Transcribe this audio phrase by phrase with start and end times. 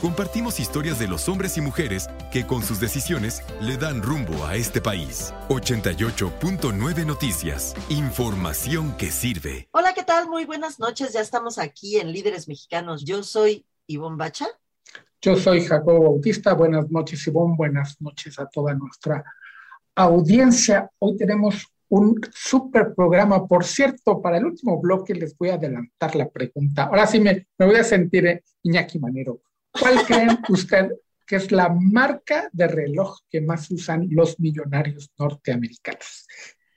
[0.00, 4.56] Compartimos historias de los hombres y mujeres que con sus decisiones le dan rumbo a
[4.56, 5.34] este país.
[5.50, 7.74] 88.9 Noticias.
[7.90, 9.68] Información que sirve.
[9.72, 10.26] Hola, ¿qué tal?
[10.26, 11.12] Muy buenas noches.
[11.12, 13.04] Ya estamos aquí en Líderes Mexicanos.
[13.04, 14.46] Yo soy Ivonne Bacha.
[15.20, 16.54] Yo soy Jacobo Bautista.
[16.54, 17.56] Buenas noches, Ivonne.
[17.58, 19.22] Buenas noches a toda nuestra
[19.96, 20.90] audiencia.
[20.98, 23.46] Hoy tenemos un super programa.
[23.46, 26.84] Por cierto, para el último bloque les voy a adelantar la pregunta.
[26.84, 29.42] Ahora sí me, me voy a sentir eh, Iñaki Manero.
[29.72, 30.90] ¿Cuál creen usted
[31.26, 36.26] que es la marca de reloj que más usan los millonarios norteamericanos?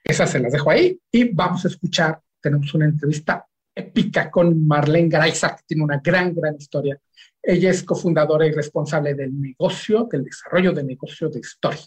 [0.03, 2.21] Esas se las dejo ahí y vamos a escuchar.
[2.39, 6.99] Tenemos una entrevista épica con Marlene Garayza, que tiene una gran, gran historia.
[7.41, 11.79] Ella es cofundadora y responsable del negocio, del desarrollo de negocio de Story.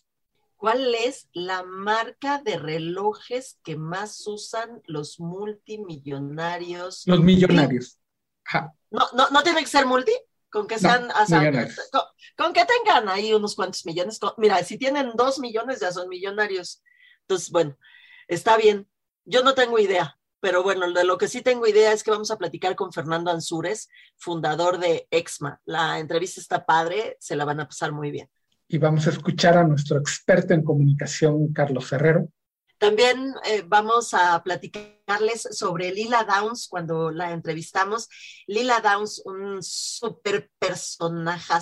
[0.57, 7.03] ¿Cuál es la marca de relojes que más usan los multimillonarios?
[7.07, 7.99] Los millonarios.
[8.91, 10.13] No, no, no tiene que ser multi.
[10.57, 11.11] Con que sean,
[12.35, 14.19] con, que tengan ahí unos cuantos millones.
[14.39, 16.83] mira, si tienen dos millones ya son millonarios.
[17.21, 17.77] Entonces, bueno,
[18.27, 18.89] está bien.
[19.27, 22.31] Yo no tengo idea, pero bueno, de lo que sí tengo idea es que vamos
[22.31, 25.61] a platicar con Fernando Ansúrez, fundador de Exma.
[25.67, 28.31] La entrevista está padre, se la van a pasar muy bien.
[28.67, 32.31] Y vamos a escuchar a nuestro experto en comunicación, Carlos Ferrero,
[32.79, 38.09] también eh, vamos a platicarles sobre Lila Downs cuando la entrevistamos.
[38.47, 41.55] Lila Downs, un súper personaje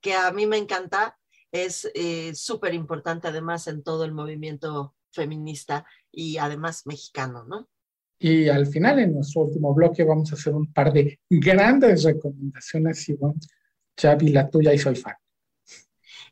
[0.00, 1.16] que a mí me encanta,
[1.50, 7.68] es eh, súper importante además en todo el movimiento feminista y además mexicano, ¿no?
[8.20, 13.08] Y al final, en nuestro último bloque, vamos a hacer un par de grandes recomendaciones.
[13.08, 13.38] Ivonne,
[13.96, 15.14] ya vi la tuya y soy fan.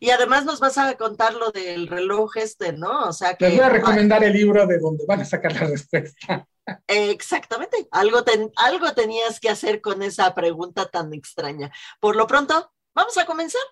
[0.01, 3.09] Y además nos vas a contar lo del reloj este, ¿no?
[3.09, 3.49] O sea que...
[3.49, 6.47] Les voy a recomendar el libro de donde van a sacar la respuesta.
[6.87, 8.19] Exactamente, algo,
[8.57, 11.71] algo tenías que hacer con esa pregunta tan extraña.
[12.01, 13.63] Por lo pronto, vamos a comenzar.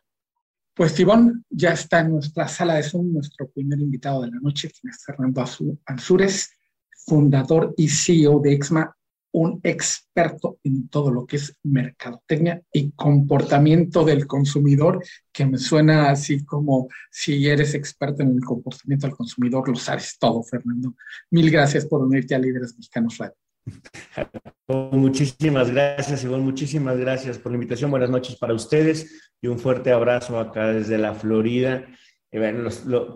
[0.74, 4.70] Pues Tibón ya está en nuestra sala de Zoom, nuestro primer invitado de la noche,
[4.70, 5.44] quien es Fernando
[5.86, 6.50] Ansúrez,
[7.06, 8.96] fundador y CEO de EXMA,
[9.34, 16.10] un experto en todo lo que es mercadotecnia y comportamiento del consumidor, que me suena
[16.10, 20.94] así como si eres experto en el comportamiento del consumidor, lo sabes todo, Fernando.
[21.30, 23.34] Mil gracias por unirte a Líderes Mexicanos Radio.
[24.68, 26.44] Muchísimas gracias, Ivonne.
[26.44, 27.90] Muchísimas gracias por la invitación.
[27.90, 31.84] Buenas noches para ustedes y un fuerte abrazo acá desde la Florida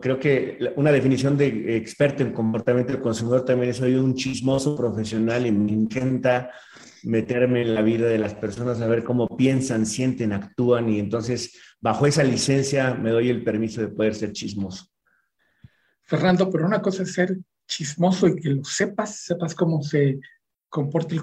[0.00, 4.76] creo que una definición de experto en comportamiento del consumidor también es soy un chismoso
[4.76, 6.50] profesional y me encanta
[7.02, 11.58] meterme en la vida de las personas, a ver cómo piensan, sienten, actúan y entonces
[11.80, 14.86] bajo esa licencia me doy el permiso de poder ser chismoso.
[16.02, 20.20] Fernando, pero una cosa es ser chismoso y que lo sepas, sepas cómo se
[20.68, 21.22] comporta el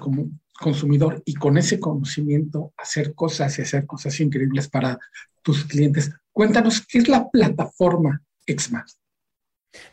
[0.52, 4.98] consumidor y con ese conocimiento hacer cosas y hacer cosas increíbles para
[5.42, 6.10] tus clientes.
[6.36, 8.84] Cuéntanos, ¿qué es la plataforma Exman?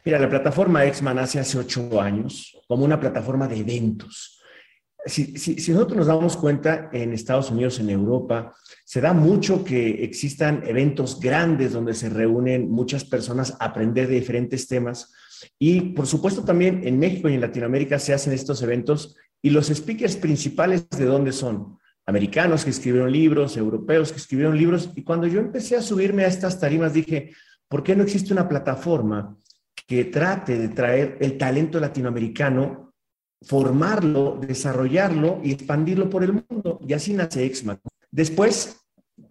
[0.04, 4.42] Mira, la plataforma Exman nace hace ocho años como una plataforma de eventos.
[5.06, 5.32] Si,
[5.72, 11.18] nosotros nos damos cuenta, en Estados Unidos, en Europa, se da mucho que existan eventos
[11.18, 15.14] grandes donde se reúnen muchas personas a aprender de diferentes temas.
[15.58, 19.68] Y por supuesto también en México y en Latinoamérica se hacen estos eventos y los
[19.68, 25.28] speakers principales de dónde son americanos que escribieron libros, europeos que escribieron libros, y cuando
[25.28, 27.34] yo empecé a subirme a estas tarimas dije,
[27.68, 29.38] ¿por qué no existe una plataforma
[29.88, 32.94] que trate de traer el talento latinoamericano,
[33.42, 36.80] formarlo, desarrollarlo y expandirlo por el mundo?
[36.86, 37.80] Y así nace Exma.
[38.12, 38.80] Después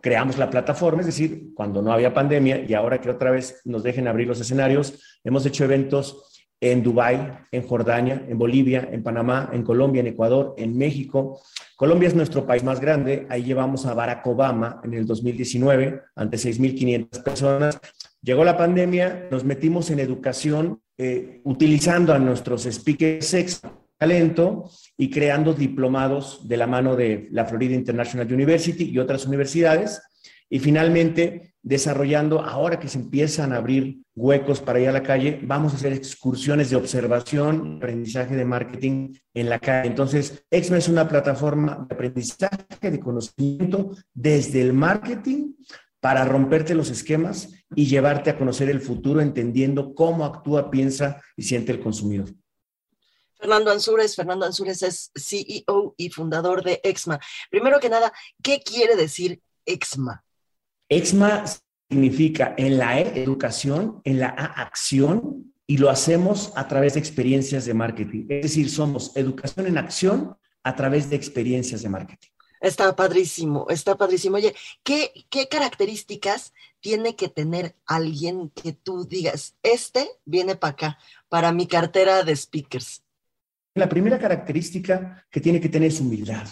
[0.01, 3.83] creamos la plataforma, es decir, cuando no había pandemia y ahora que otra vez nos
[3.83, 6.32] dejen abrir los escenarios, hemos hecho eventos
[6.63, 11.41] en Dubái, en Jordania, en Bolivia, en Panamá, en Colombia, en Ecuador, en México.
[11.77, 13.27] Colombia es nuestro país más grande.
[13.29, 17.81] Ahí llevamos a Barack Obama en el 2019 ante 6.500 personas.
[18.23, 23.61] Llegó la pandemia, nos metimos en educación eh, utilizando a nuestros speakers ex
[23.99, 30.01] talento y creando diplomados de la mano de la Florida International University y otras universidades.
[30.49, 35.41] Y finalmente, desarrollando, ahora que se empiezan a abrir huecos para ir a la calle,
[35.43, 39.89] vamos a hacer excursiones de observación, aprendizaje de marketing en la calle.
[39.89, 45.55] Entonces, EXMA es una plataforma de aprendizaje, de conocimiento desde el marketing
[46.01, 51.45] para romperte los esquemas y llevarte a conocer el futuro entendiendo cómo actúa, piensa y
[51.45, 52.29] siente el consumidor.
[53.39, 54.15] Fernando Ansures.
[54.17, 57.21] Fernando Ansures es CEO y fundador de EXMA.
[57.51, 58.13] Primero que nada,
[58.43, 60.25] ¿qué quiere decir EXMA?
[60.97, 61.45] EXMA
[61.89, 67.01] significa en la E, educación, en la A, acción, y lo hacemos a través de
[67.01, 68.27] experiencias de marketing.
[68.29, 72.29] Es decir, somos educación en acción a través de experiencias de marketing.
[72.61, 74.37] Está padrísimo, está padrísimo.
[74.37, 74.55] Oye,
[74.85, 80.99] ¿qué, ¿qué, características tiene que tener alguien que tú digas, este viene para acá,
[81.29, 83.03] para mi cartera de speakers?
[83.75, 86.47] La primera característica que tiene que tener es humildad.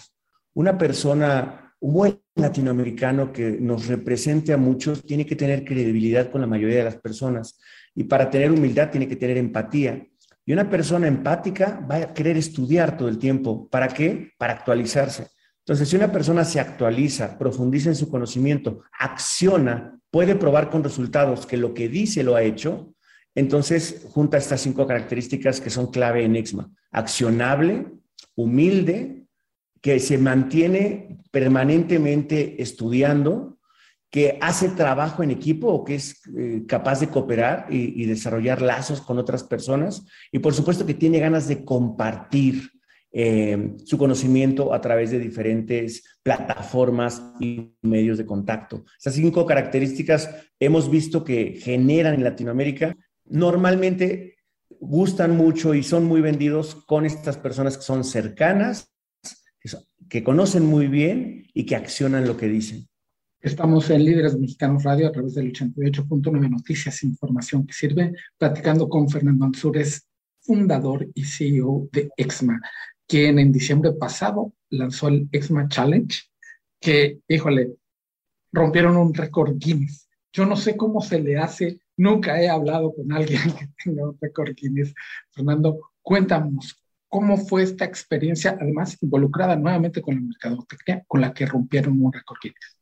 [0.54, 6.40] Una persona, un buen latinoamericano que nos represente a muchos, tiene que tener credibilidad con
[6.40, 7.58] la mayoría de las personas.
[7.94, 10.06] Y para tener humildad tiene que tener empatía.
[10.44, 13.68] Y una persona empática va a querer estudiar todo el tiempo.
[13.68, 14.32] ¿Para qué?
[14.38, 15.28] Para actualizarse.
[15.64, 21.46] Entonces, si una persona se actualiza, profundiza en su conocimiento, acciona, puede probar con resultados
[21.46, 22.94] que lo que dice lo ha hecho,
[23.34, 26.68] entonces junta estas cinco características que son clave en EXMA.
[26.90, 27.86] Accionable,
[28.34, 29.19] humilde,
[29.80, 33.58] que se mantiene permanentemente estudiando,
[34.10, 39.00] que hace trabajo en equipo o que es eh, capaz de cooperar y, desarrollar lazos
[39.00, 42.70] con otras personas y por supuesto que tiene ganas de compartir
[43.12, 48.84] eh, su conocimiento a través de diferentes plataformas y medios de contacto.
[48.98, 50.28] Esas cinco características
[50.58, 54.36] hemos visto que generan en Latinoamérica, normalmente
[54.80, 58.92] gustan mucho y son muy vendidos con estas personas que son cercanas,
[60.10, 62.86] que, conocen muy bien y que accionan lo que dicen.
[63.40, 69.08] Estamos en Líderes Mexicanos Radio a través del 88.9 Noticias, información que sirve, platicando con
[69.08, 70.06] Fernando Ansúrez,
[70.40, 72.60] fundador y CEO de EXMA
[73.10, 76.16] quien en diciembre pasado lanzó el EXMA Challenge,
[76.80, 77.74] que, híjole,
[78.52, 80.08] rompieron un récord Guinness.
[80.32, 84.16] Yo no sé cómo se le hace, nunca he hablado con alguien que tenga un
[84.20, 84.94] récord Guinness.
[85.32, 86.79] Fernando, cuéntanos,
[87.10, 92.12] ¿cómo fue esta experiencia, además involucrada nuevamente con la mercadotecnia, con la que rompieron un
[92.12, 92.78] récord Guinness?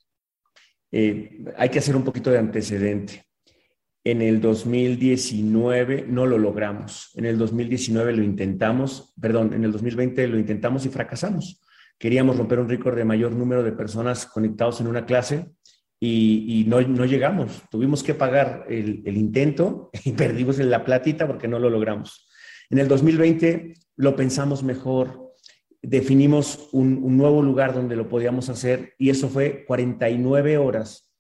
[0.93, 3.25] Eh, hay que hacer un poquito de antecedente.
[4.05, 7.11] En el 2019 no lo logramos.
[7.17, 11.61] En el 2019 lo intentamos, perdón, en el 2020 lo intentamos y fracasamos.
[11.99, 15.51] Queríamos romper un récord de mayor número de personas conectados en una clase
[16.01, 17.63] y, no, llegamos.
[17.71, 22.28] Tuvimos que pagar el, intento y perdimos la platita porque no lo logramos.
[22.71, 25.33] En el 2020 lo pensamos mejor,
[25.83, 31.11] definimos un, nuevo lugar donde lo podíamos hacer y eso fue 49 horas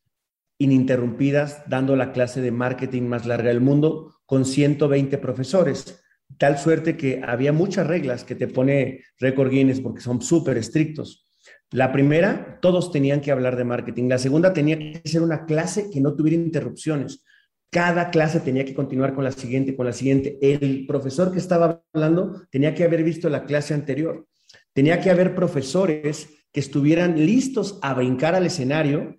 [0.59, 6.03] ininterrumpidas dando la clase de marketing más larga del mundo con 120 profesores.
[6.37, 11.27] Tal suerte que había muchas reglas que te pone Record Guinness porque son súper estrictos.
[11.71, 14.09] La primera, todos tenían que hablar de marketing.
[14.09, 17.25] La segunda tenía que ser una clase que no tuviera interrupciones.
[17.71, 20.39] Cada clase tenía que continuar con la siguiente, con la siguiente.
[20.41, 24.27] El profesor que estaba hablando tenía que haber visto la clase anterior.
[24.73, 29.19] Tenía que haber profesores que estuvieran listos a brincar al escenario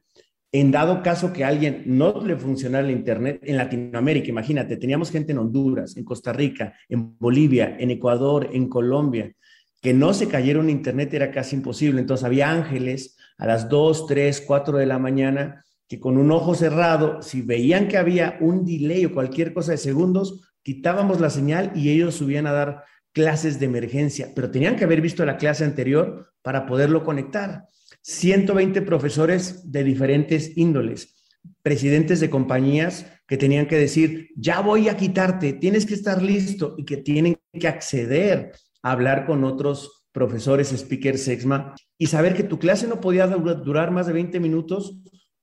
[0.52, 5.12] en dado caso que a alguien no le funcionara el Internet en Latinoamérica, imagínate, teníamos
[5.12, 9.32] gente en Honduras, en Costa Rica, en Bolivia, en Ecuador, en Colombia,
[9.80, 12.02] que no se cayera un Internet era casi imposible.
[12.02, 16.54] Entonces había ángeles a las 2, 3, 4 de la mañana que con un ojo
[16.54, 21.72] cerrado, si veían que había un delay o cualquier cosa de segundos, quitábamos la señal
[21.76, 25.66] y ellos subían a dar clases de emergencia, pero tenían que haber visto la clase
[25.66, 27.64] anterior para poderlo conectar.
[28.04, 31.16] 120 profesores de diferentes índoles,
[31.64, 36.76] presidentes de compañías que tenían que decir, ya voy a quitarte, tienes que estar listo
[36.78, 38.52] y que tienen que acceder
[38.84, 43.90] a hablar con otros profesores, speakers, EXMA y saber que tu clase no podía durar
[43.90, 45.00] más de 20 minutos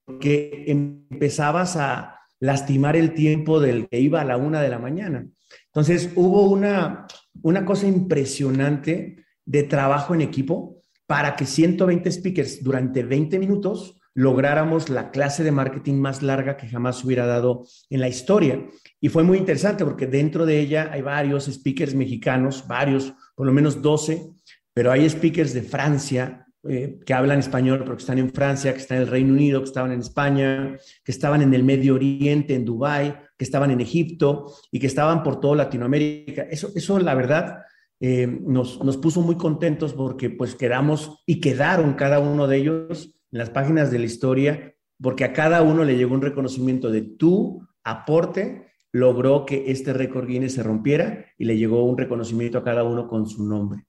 [0.06, 5.26] porque empezabas a lastimar el tiempo del que iba a la una de la mañana.
[5.66, 7.06] Entonces hubo una,
[7.42, 14.88] una cosa impresionante de trabajo en equipo para que 120 speakers durante 20 minutos lográramos
[14.88, 18.66] la clase de marketing más larga que jamás hubiera dado en la historia.
[19.00, 23.52] Y fue muy interesante porque dentro de ella hay varios speakers mexicanos, varios, por lo
[23.52, 24.32] menos 12,
[24.72, 28.80] pero hay speakers de Francia eh, que hablan español, pero que están en Francia, que
[28.80, 32.54] están en el Reino Unido, que estaban en España, que estaban en el Medio Oriente,
[32.54, 36.42] en Dubái, que estaban en Egipto y que estaban por toda Latinoamérica.
[36.42, 37.58] Eso, eso la verdad,
[38.00, 43.14] eh, nos, nos, puso muy contentos porque pues quedamos y quedaron cada uno de ellos
[43.32, 47.02] en las páginas de la historia, porque a cada uno le llegó un reconocimiento de
[47.02, 48.65] tu aporte,
[48.96, 53.06] logró que este récord Guinness se rompiera y le llegó un reconocimiento a cada uno
[53.06, 53.84] con su nombre.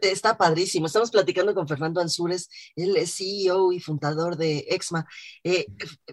[0.00, 0.86] Está padrísimo.
[0.86, 5.06] Estamos platicando con Fernando Ansúrez, él es CEO y fundador de EXMA.
[5.42, 5.66] Eh,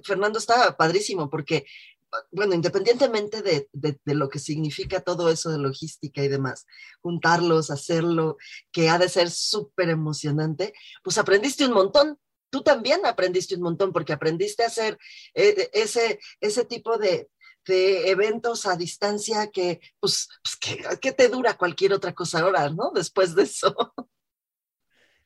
[0.03, 1.65] Fernando está padrísimo porque
[2.31, 3.69] bueno, independientemente de,
[4.05, 6.65] lo que significa todo eso de logística y demás,
[6.99, 8.37] juntarlos, hacerlo,
[8.71, 12.17] que ha de ser súper emocionante, pues aprendiste un montón.
[12.49, 14.97] Tú también aprendiste un montón porque aprendiste a hacer
[15.35, 17.29] eh, ese, ese tipo de,
[17.67, 22.91] eventos a distancia que, pues, pues que, que, te dura cualquier otra cosa ahora, ¿no?
[22.93, 23.75] Después de eso.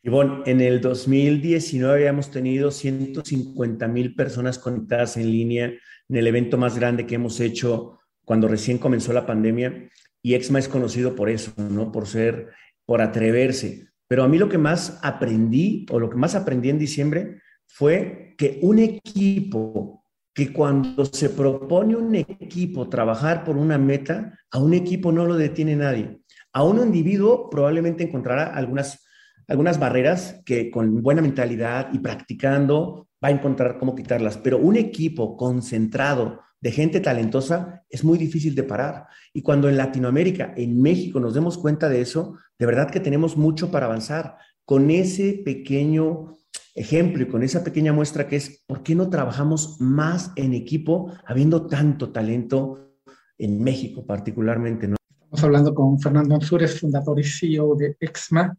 [0.04, 5.74] Ivonne, en el 2019 habíamos tenido 150 mil personas conectadas en línea
[6.10, 9.90] en el evento más grande que hemos hecho cuando recién comenzó la pandemia
[10.22, 11.92] y EXMA es conocido por eso, ¿no?
[11.92, 12.52] Por ser,
[12.86, 13.88] por atreverse.
[14.08, 18.36] Pero a mí lo que más aprendí o lo que más aprendí en diciembre fue
[18.38, 20.05] que un equipo,
[20.36, 25.36] que cuando se propone un equipo trabajar por una meta, a un equipo no lo
[25.36, 26.20] detiene nadie.
[26.54, 29.02] A un individuo probablemente encontrará algunas
[29.48, 34.76] algunas barreras que con buena mentalidad y practicando va a encontrar cómo quitarlas, pero un
[34.76, 39.06] equipo concentrado de gente talentosa es muy difícil de parar.
[39.34, 43.38] Y cuando en Latinoamérica, en México, nos demos cuenta de eso, de verdad que tenemos
[43.38, 44.38] mucho para avanzar.
[44.66, 46.34] Con ese pequeño
[46.76, 51.12] ejemplo y con esa pequeña muestra que es, ¿por qué no trabajamos más en equipo
[51.26, 52.94] habiendo tanto talento
[53.38, 54.88] en México particularmente?
[54.88, 54.98] ¿no?
[55.10, 58.56] Estamos hablando con Fernando Ansúrez, fundador y CEO de EXMA,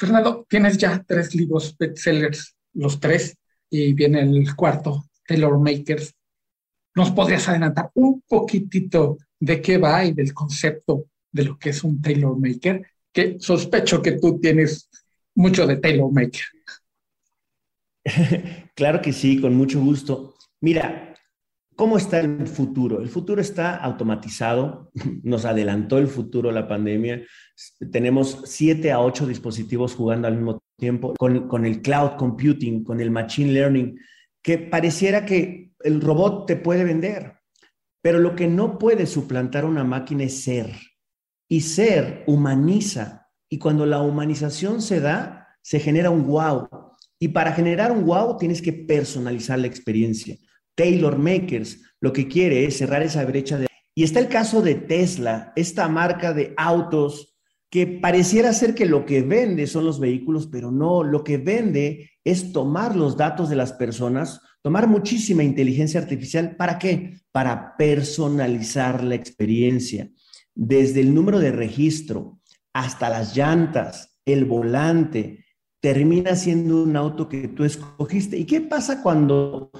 [0.00, 3.36] Fernando, tienes ya tres libros bestsellers, los tres,
[3.68, 6.14] y viene el cuarto, Taylor Makers.
[6.94, 11.84] ¿Nos podrías adelantar un poquitito de qué va y del concepto de lo que es
[11.84, 12.86] un Taylor Maker?
[13.12, 14.88] Que sospecho que tú tienes
[15.34, 16.44] mucho de Taylor Maker.
[18.74, 20.34] claro que sí, con mucho gusto.
[20.60, 21.10] Mira,
[21.80, 23.00] ¿Cómo está el futuro?
[23.00, 24.90] El futuro está automatizado,
[25.22, 27.22] nos adelantó el futuro la pandemia.
[27.90, 33.10] Tenemos siete a ocho dispositivos jugando al mismo tiempo con, el cloud computing, con el
[33.10, 33.98] machine learning,
[34.42, 37.36] que pareciera que el robot te puede vender,
[38.02, 40.78] pero lo que no puede suplantar una máquina es ser.
[41.48, 43.30] Y ser humaniza.
[43.48, 46.68] Y cuando la humanización se da, se genera un wow.
[47.20, 50.36] Y para generar un wow tienes que personalizar la experiencia.
[50.74, 53.66] Taylor Makers lo que quiere es cerrar esa brecha de...
[53.94, 57.36] Y está el caso de Tesla, esta marca de autos
[57.70, 62.10] que pareciera ser que lo que vende son los vehículos, pero no, lo que vende
[62.24, 66.56] es tomar los datos de las personas, tomar muchísima inteligencia artificial.
[66.56, 67.20] ¿Para qué?
[67.30, 70.10] Para personalizar la experiencia.
[70.54, 72.40] Desde el número de registro
[72.72, 75.44] hasta las llantas, el volante,
[75.80, 78.36] termina siendo un auto que tú escogiste.
[78.36, 79.70] ¿Y qué pasa cuando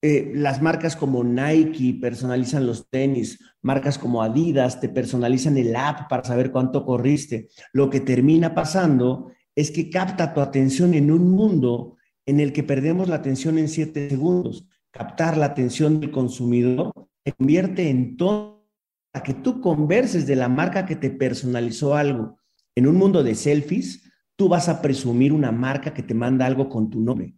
[0.00, 6.08] eh, las marcas como Nike personalizan los tenis, marcas como Adidas te personalizan el app
[6.08, 7.48] para saber cuánto corriste.
[7.72, 12.62] Lo que termina pasando es que capta tu atención en un mundo en el que
[12.62, 14.68] perdemos la atención en siete segundos.
[14.92, 16.92] Captar la atención del consumidor
[17.24, 18.68] se convierte en todo
[19.10, 22.38] para que tú converses de la marca que te personalizó algo.
[22.76, 24.07] En un mundo de selfies,
[24.38, 27.34] tú vas a presumir una marca que te manda algo con tu nombre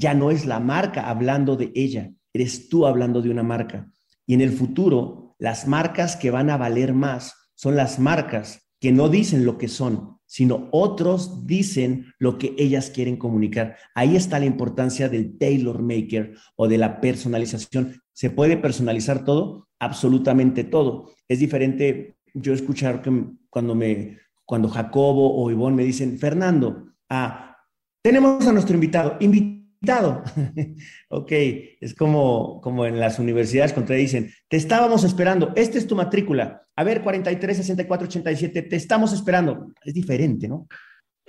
[0.00, 3.90] ya no es la marca hablando de ella, eres tú hablando de una marca.
[4.26, 8.92] Y en el futuro, las marcas que van a valer más son las marcas que
[8.92, 13.76] no dicen lo que son, sino otros dicen lo que ellas quieren comunicar.
[13.94, 18.00] Ahí está la importancia del tailor maker o de la personalización.
[18.12, 19.68] ¿Se puede personalizar todo?
[19.78, 21.12] Absolutamente todo.
[21.28, 24.18] Es diferente yo escuchar que cuando me
[24.50, 27.56] cuando Jacobo o Ivonne me dicen, Fernando, ah,
[28.02, 30.24] tenemos a nuestro invitado, invitado
[31.08, 31.30] ok,
[31.80, 35.94] es como, como en las universidades cuando te dicen, te estábamos esperando, esta es tu
[35.94, 36.66] matrícula.
[36.74, 39.72] A ver, 43, 64, 87, te estamos esperando.
[39.84, 40.66] Es diferente, ¿no?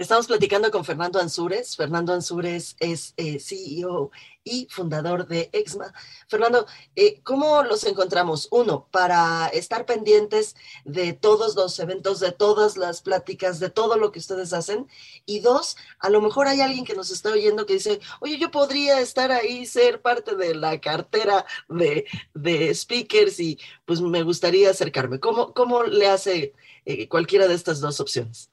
[0.01, 1.75] Estamos platicando con Fernando Ansúrez.
[1.75, 4.10] Fernando Ansúrez es eh, CEO
[4.43, 5.93] y fundador de EXMA.
[6.27, 6.65] Fernando,
[6.96, 8.48] eh, ¿cómo los encontramos?
[8.50, 10.55] Uno, para estar pendientes
[10.86, 14.88] de todos los eventos, de todas las pláticas, de todo lo que ustedes hacen.
[15.27, 18.50] Y dos, a lo mejor hay alguien que nos está oyendo que dice, oye, yo
[18.50, 24.72] podría estar ahí, ser parte de la cartera de, de speakers y pues me gustaría
[24.72, 25.20] acercarme.
[25.20, 26.55] ¿Cómo, cómo le hace
[26.86, 28.50] eh, cualquiera de estas dos opciones?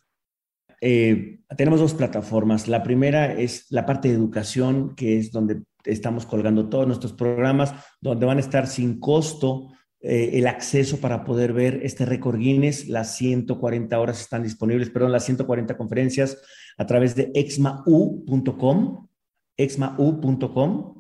[0.81, 2.69] Eh, tenemos dos plataformas.
[2.69, 7.75] La primera es la parte de educación, que es donde estamos colgando todos nuestros programas,
[8.01, 9.69] donde van a estar sin costo
[10.01, 12.87] eh, el acceso para poder ver este récord Guinness.
[12.89, 16.39] Las 140 horas están disponibles, perdón, las 140 conferencias
[16.77, 19.09] a través de exmau.com,
[19.57, 20.95] exmau.com.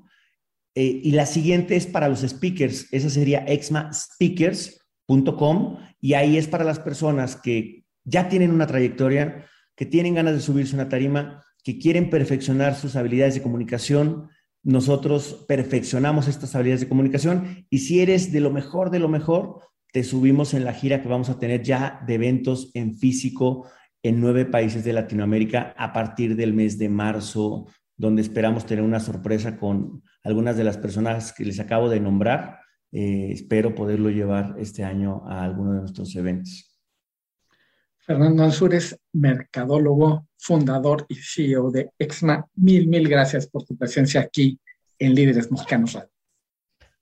[0.75, 6.63] Eh, y la siguiente es para los speakers, esa sería exmaspeakers.com y ahí es para
[6.65, 9.47] las personas que ya tienen una trayectoria,
[9.79, 14.29] que tienen ganas de subirse una tarima, que quieren perfeccionar sus habilidades de comunicación,
[14.65, 19.61] nosotros perfeccionamos estas habilidades de comunicación y si eres de lo mejor, de lo mejor,
[19.93, 23.69] te subimos en la gira que vamos a tener ya de eventos en físico
[24.03, 27.67] en nueve países de Latinoamérica a partir del mes de marzo,
[27.97, 32.59] donde esperamos tener una sorpresa con algunas de las personas que les acabo de nombrar.
[32.91, 36.68] Eh, espero poderlo llevar este año a alguno de nuestros eventos.
[38.09, 42.49] Fernando Ansúrez, mercadólogo, fundador y CEO de Exma.
[42.55, 44.59] Mil, mil gracias por tu presencia aquí
[44.99, 46.09] en Líderes Mexicanos Radio.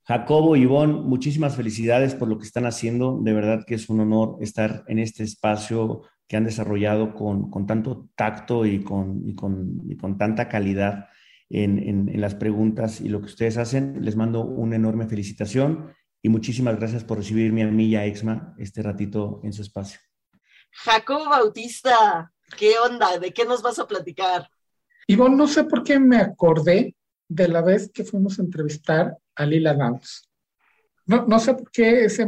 [0.03, 3.21] Jacobo, Ivonne, muchísimas felicidades por lo que están haciendo.
[3.23, 7.69] De verdad que es un honor estar en este espacio que han desarrollado con, con
[7.69, 11.07] tanto tacto y con, y con, y con tanta calidad
[11.49, 14.05] en, en, en, las preguntas y lo que ustedes hacen.
[14.05, 15.87] Les mando una enorme felicitación
[16.21, 20.01] y muchísimas gracias por recibirme a mí y a Exma este ratito en su espacio.
[20.85, 23.18] Jacobo Bautista, ¿qué onda?
[23.18, 24.49] ¿De qué nos vas a platicar?
[25.06, 26.97] Ivonne, no sé por qué me acordé
[27.28, 30.28] de la vez que fuimos a entrevistar a Lila Downs.
[31.06, 32.26] No, no sé por qué ese,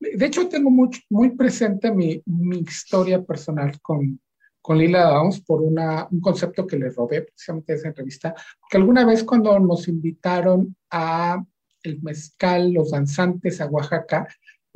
[0.00, 2.22] de hecho, tengo muy, presente mi,
[2.60, 4.20] historia personal con,
[4.60, 8.34] con Lila Downs por un concepto que le robé precisamente de esa entrevista,
[8.70, 11.44] que alguna vez cuando nos invitaron a
[11.82, 14.28] el mezcal, los danzantes a Oaxaca,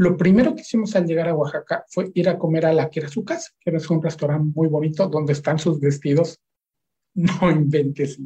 [0.02, 3.00] lo primero que hicimos al llegar a Oaxaca fue ir a comer a la que
[3.00, 6.38] era su casa, que era un restaurante muy bonito donde están sus vestidos.
[7.14, 8.18] No inventes,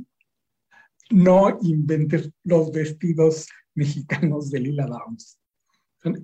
[1.10, 5.40] no inventes los vestidos mexicanos de Lila Downs.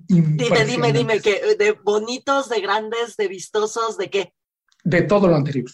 [0.07, 4.33] Dime, dime, dime, que eh, de bonitos, de grandes, de vistosos, ¿de qué?
[4.81, 5.69] De todo lo anterior.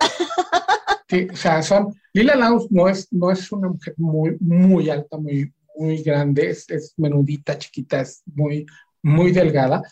[1.08, 5.16] sí, o sea, son, Lila Downs no es, no es una mujer muy, muy alta,
[5.16, 8.66] muy, muy grande, es, es menudita, chiquita, es muy,
[9.04, 9.82] muy delgada,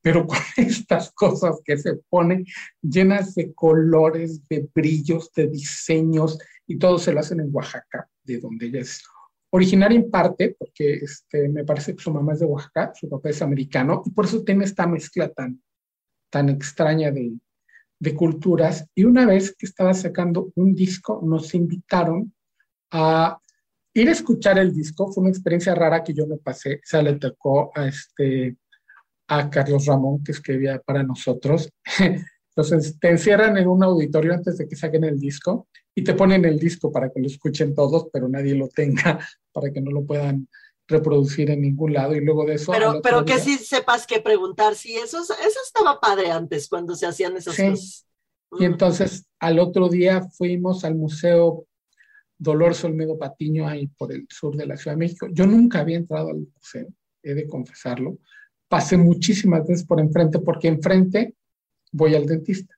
[0.00, 2.44] pero con estas cosas que se ponen
[2.82, 8.38] llenas de colores, de brillos, de diseños, y todo se lo hacen en Oaxaca, de
[8.38, 9.04] donde ella es
[9.50, 13.28] originaria en parte, porque este, me parece que su mamá es de Oaxaca, su papá
[13.30, 15.62] es americano, y por eso tiene esta mezcla tan,
[16.30, 17.34] tan extraña de,
[18.00, 18.88] de culturas.
[18.94, 22.32] Y una vez que estaba sacando un disco, nos invitaron
[22.90, 23.38] a
[23.94, 25.12] ir a escuchar el disco.
[25.12, 26.76] Fue una experiencia rara que yo me pasé.
[26.76, 28.56] O sea, le tocó a, este,
[29.28, 31.70] a Carlos Ramón, que escribía para nosotros.
[32.54, 36.44] Entonces, te encierran en un auditorio antes de que saquen el disco y te ponen
[36.44, 39.18] el disco para que lo escuchen todos, pero nadie lo tenga
[39.52, 40.48] para que no lo puedan
[40.88, 42.72] reproducir en ningún lado y luego de eso...
[42.72, 47.06] Pero, pero que sí sepas qué preguntar, sí, eso, eso estaba padre antes cuando se
[47.06, 48.06] hacían esas cosas.
[48.58, 51.66] Y entonces al otro día fuimos al Museo
[52.38, 55.28] Dolores Olmedo Patiño, ahí por el sur de la Ciudad de México.
[55.30, 56.88] Yo nunca había entrado al museo,
[57.22, 58.18] he de confesarlo.
[58.72, 61.34] Pasé muchísimas veces por enfrente, porque enfrente
[61.92, 62.74] voy al dentista.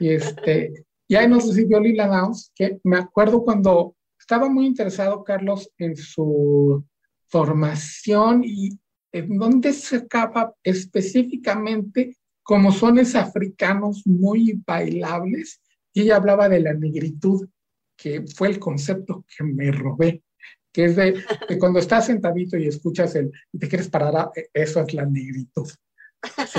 [0.00, 5.22] y este, y ahí nos recibió Lila Downs, que me acuerdo cuando estaba muy interesado
[5.22, 6.84] Carlos en su
[7.28, 8.70] formación y
[9.12, 15.62] en dónde se acaba específicamente como sones africanos muy bailables.
[15.92, 17.48] Y ella hablaba de la negritud,
[17.96, 20.24] que fue el concepto que me robé,
[20.72, 21.22] que es de,
[21.58, 25.68] cuando estás sentadito y escuchas el, y te quieres parar, eso es la negritud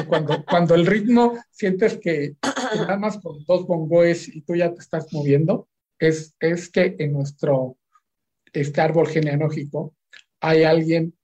[0.07, 2.35] cuando, cuando el ritmo sientes que
[2.75, 7.13] nada más con dos bongoes y tú ya te estás moviendo, es, es que en
[7.13, 7.77] nuestro
[8.51, 9.95] este árbol genealógico
[10.41, 11.17] hay alguien,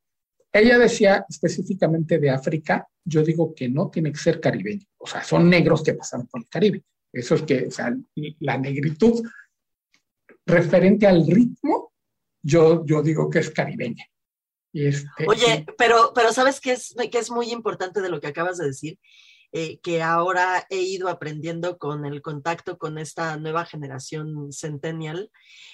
[0.52, 5.24] ella decía específicamente de África, yo digo que no tiene que ser caribeño, o sea,
[5.24, 6.84] son negros que pasaron por el Caribe.
[7.12, 7.96] Eso es que, o sea,
[8.40, 9.24] la negritud
[10.46, 11.89] referente al ritmo,
[12.42, 14.06] yo, yo digo que es caribeña.
[14.74, 18.58] Este, Oye, pero, pero ¿sabes qué es, qué es muy importante de lo que acabas
[18.58, 19.00] de decir?
[19.52, 25.32] Eh, que ahora he ido aprendiendo con el contacto con esta nueva generación centennial,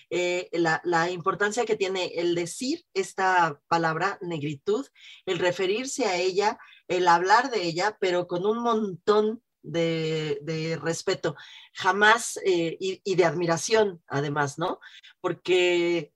[0.09, 4.87] eh, la, la, importancia que tiene el decir esta palabra negritud,
[5.25, 11.35] el referirse a ella, el hablar de ella, pero con un montón de, de respeto,
[11.73, 14.79] jamás eh, y, y, de admiración, además, ¿no?
[15.19, 16.13] Porque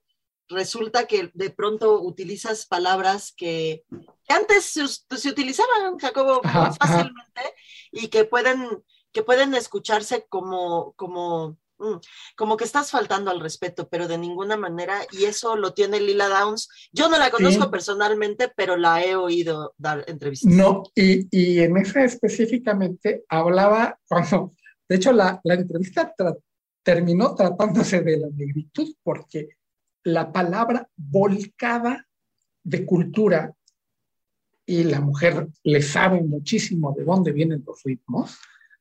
[0.50, 3.84] resulta que de pronto utilizas palabras que,
[4.28, 7.54] antes se, utilizaban, Jacobo, fácilmente
[7.92, 8.82] y que pueden,
[9.12, 11.96] que pueden escucharse como, como, mm,
[12.36, 16.28] como que estás faltando al respeto, pero de ninguna manera, y eso lo tiene Lila
[16.28, 16.68] Downs.
[16.92, 20.52] Yo no la conozco personalmente, pero la he oído dar entrevistas.
[20.52, 24.54] No, y, y en esa específicamente hablaba, cuando,
[24.88, 26.12] de hecho, la, la entrevista
[26.82, 29.59] terminó tratándose de la negritud, porque
[30.04, 32.06] la palabra volcada
[32.62, 33.54] de cultura
[34.66, 38.38] y la mujer le sabe muchísimo de dónde vienen los ritmos,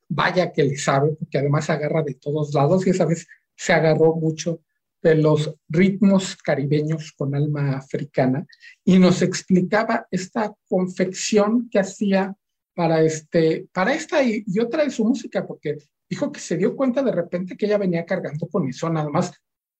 [0.07, 4.15] vaya que le sabe, porque además agarra de todos lados y esa vez se agarró
[4.15, 4.61] mucho
[5.01, 8.45] de los ritmos caribeños con alma africana
[8.83, 12.35] y nos explicaba esta confección que hacía
[12.73, 15.77] para, este, para esta y, otra de su música, porque
[16.09, 19.31] dijo que se dio cuenta de repente que ella venía cargando con eso, nada más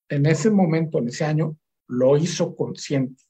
[0.09, 3.23] en ese momento, en ese año, lo hizo consciente.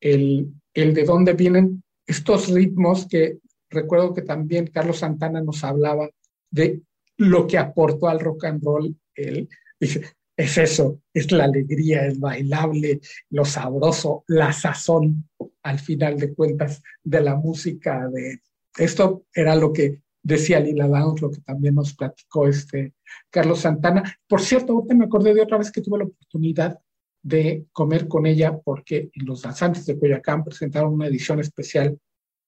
[0.00, 3.38] El, el de dónde vienen estos ritmos que
[3.70, 6.08] recuerdo que también Carlos Santana nos hablaba
[6.50, 6.82] de
[7.16, 8.96] lo que aportó al rock and roll.
[9.14, 9.48] Él
[9.80, 10.04] dice,
[10.36, 15.28] es eso, es la alegría, es bailable, lo sabroso, la sazón,
[15.62, 18.08] al final de cuentas, de la música.
[18.08, 18.40] De...
[18.76, 22.94] Esto era lo que decía Lila Downs, lo que también nos platicó este
[23.30, 24.02] Carlos Santana.
[24.26, 26.78] Por cierto, ahorita me acordé de otra vez que tuve la oportunidad
[27.22, 31.98] de comer con ella porque los danzantes de Coyacán presentaron una edición especial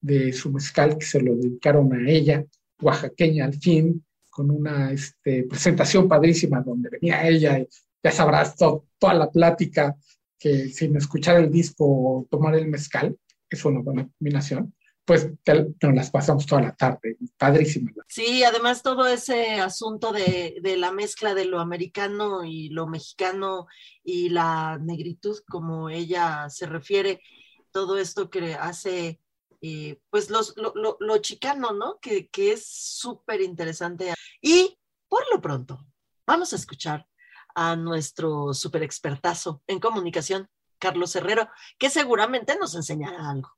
[0.00, 2.44] de su mezcal que se lo dedicaron a ella,
[2.80, 7.68] oaxaqueña al fin, con una este, presentación padrísima donde venía ella y
[8.02, 9.96] ya sabrás toda la plática
[10.38, 13.16] que sin escuchar el disco o tomar el mezcal,
[13.50, 14.74] es una buena combinación,
[15.09, 17.90] pues nos las pasamos toda la tarde, padrísima.
[18.09, 23.68] Sí, además todo ese asunto de, la mezcla de lo americano y lo mexicano
[24.05, 27.23] y la negritud, como ella se refiere,
[27.71, 29.18] todo esto que hace
[29.62, 31.99] eh, pues los, lo, chicano, ¿no?
[32.01, 34.12] Que, es súper interesante.
[34.42, 35.87] Y por lo pronto,
[36.27, 37.09] vamos a escuchar
[37.55, 43.58] a nuestro súper expertazo en comunicación, Carlos Herrero, que seguramente nos enseñará algo.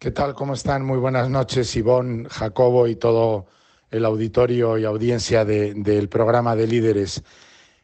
[0.00, 0.32] ¿Qué tal?
[0.32, 0.82] ¿Cómo están?
[0.86, 3.48] Muy buenas noches, Ivonne, Jacobo y todo
[3.90, 7.22] el auditorio y audiencia del programa de líderes.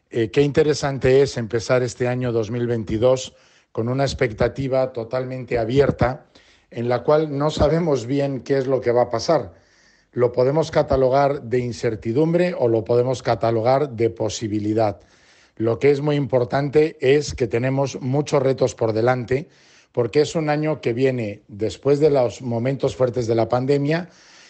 [0.09, 3.35] Eh, qué interesante es empezar este año 2022
[3.71, 6.25] con una expectativa totalmente abierta
[6.71, 9.53] en la cual no sabemos bien qué es lo que va a pasar.
[10.11, 14.99] Lo podemos catalogar de incertidumbre o lo podemos catalogar de posibilidad.
[15.55, 19.49] Lo que es muy importante es que tenemos muchos retos por delante
[19.91, 24.09] porque es un año que viene después de los momentos fuertes de la pandemia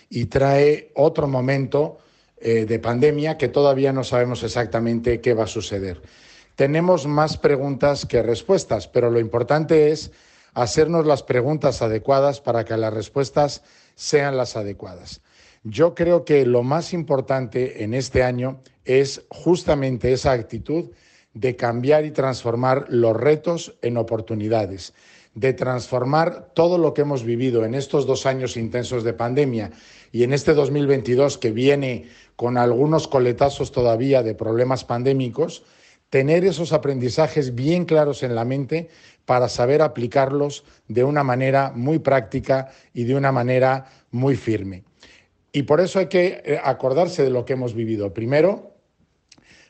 [0.09, 1.99] y trae otro momento
[2.39, 6.01] eh, de pandemia que todavía no sabemos exactamente qué va a suceder.
[6.55, 10.11] Tenemos más preguntas que respuestas, pero lo importante es
[10.53, 13.63] hacernos las preguntas adecuadas para que las respuestas
[13.95, 15.21] sean las adecuadas.
[15.63, 20.91] Yo creo que lo más importante en este año es justamente esa actitud
[21.33, 24.93] de cambiar y transformar los retos en oportunidades,
[25.37, 29.69] de transformar todo lo que hemos vivido en estos dos años intensos de pandemia
[30.11, 35.63] y en este 2022 que viene con algunos coletazos todavía de problemas pandémicos,
[36.09, 38.89] tener esos aprendizajes bien claros en la mente
[39.25, 44.85] para saber aplicarlos de una manera muy práctica y de una manera muy firme.
[45.51, 48.11] Y por eso hay que eh, acordarse de lo que hemos vivido.
[48.11, 48.71] Primero,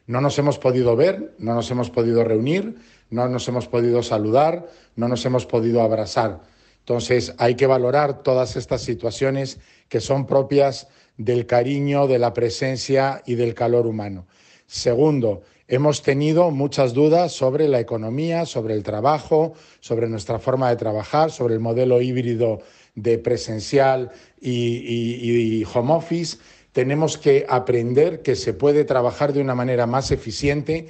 [0.05, 2.77] no nos hemos podido ver, no nos hemos podido reunir,
[3.09, 6.41] no nos hemos podido saludar, no nos hemos podido abrazar.
[6.79, 13.21] Entonces hay que valorar todas estas situaciones que son propias del cariño, de la presencia
[13.25, 14.27] y del calor humano.
[14.65, 20.77] Segundo, Hemos tenido muchas dudas sobre la economía, sobre el trabajo, sobre nuestra forma de
[20.77, 22.61] trabajar, sobre el modelo híbrido
[22.95, 26.37] de presencial y, home office.
[26.71, 30.87] Tenemos que aprender que se puede trabajar de una manera más eficiente,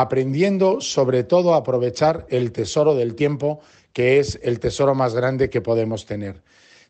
[0.00, 3.58] aprendiendo sobre todo a aprovechar el tesoro del tiempo,
[3.92, 6.40] que es el tesoro más grande que podemos tener.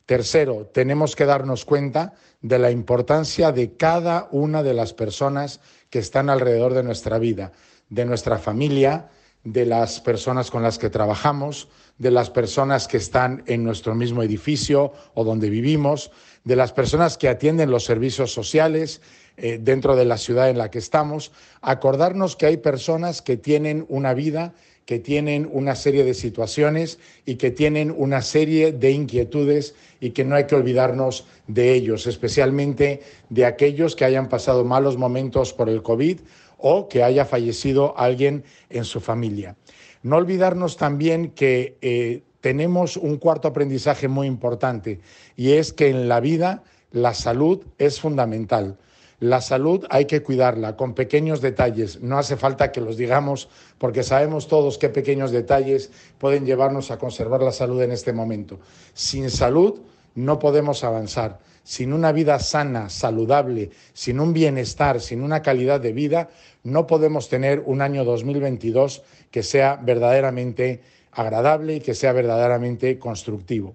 [0.05, 6.01] Tercero, tenemos que darnos cuenta de la importancia de cada una de las personas que
[6.01, 7.53] están alrededor de nuestra vida,
[7.89, 9.09] de nuestra familia,
[9.43, 14.23] de las personas con las que trabajamos, de las personas que están en nuestro mismo
[14.23, 16.11] edificio o donde vivimos,
[16.45, 19.01] de las personas que atienden los servicios sociales
[19.41, 23.87] eh, dentro de la ciudad en la que estamos, acordarnos que hay personas que tienen
[23.89, 24.53] una vida,
[24.85, 30.25] que tienen una serie de situaciones y que tienen una serie de inquietudes y que
[30.25, 35.69] no hay que olvidarnos de ellos, especialmente de aquellos que hayan pasado malos momentos por
[35.69, 36.19] el COVID
[36.57, 39.57] o que haya fallecido alguien en su familia.
[40.03, 44.99] No olvidarnos también que eh, tenemos un cuarto aprendizaje muy importante
[45.37, 48.79] y es que en la vida la salud es fundamental.
[49.21, 52.01] La salud hay que cuidarla con pequeños detalles.
[52.01, 56.99] No hace falta que los digamos porque sabemos todos qué pequeños detalles pueden llevarnos a
[56.99, 58.61] conservar la salud en este momento.
[58.95, 59.81] Sin salud
[60.15, 61.41] no podemos avanzar.
[61.65, 66.31] Sin una vida sana, saludable, sin un bienestar, sin una calidad de vida,
[66.63, 70.81] no podemos tener un año 2022 que sea verdaderamente
[71.13, 73.75] agradable y que sea verdaderamente constructivo.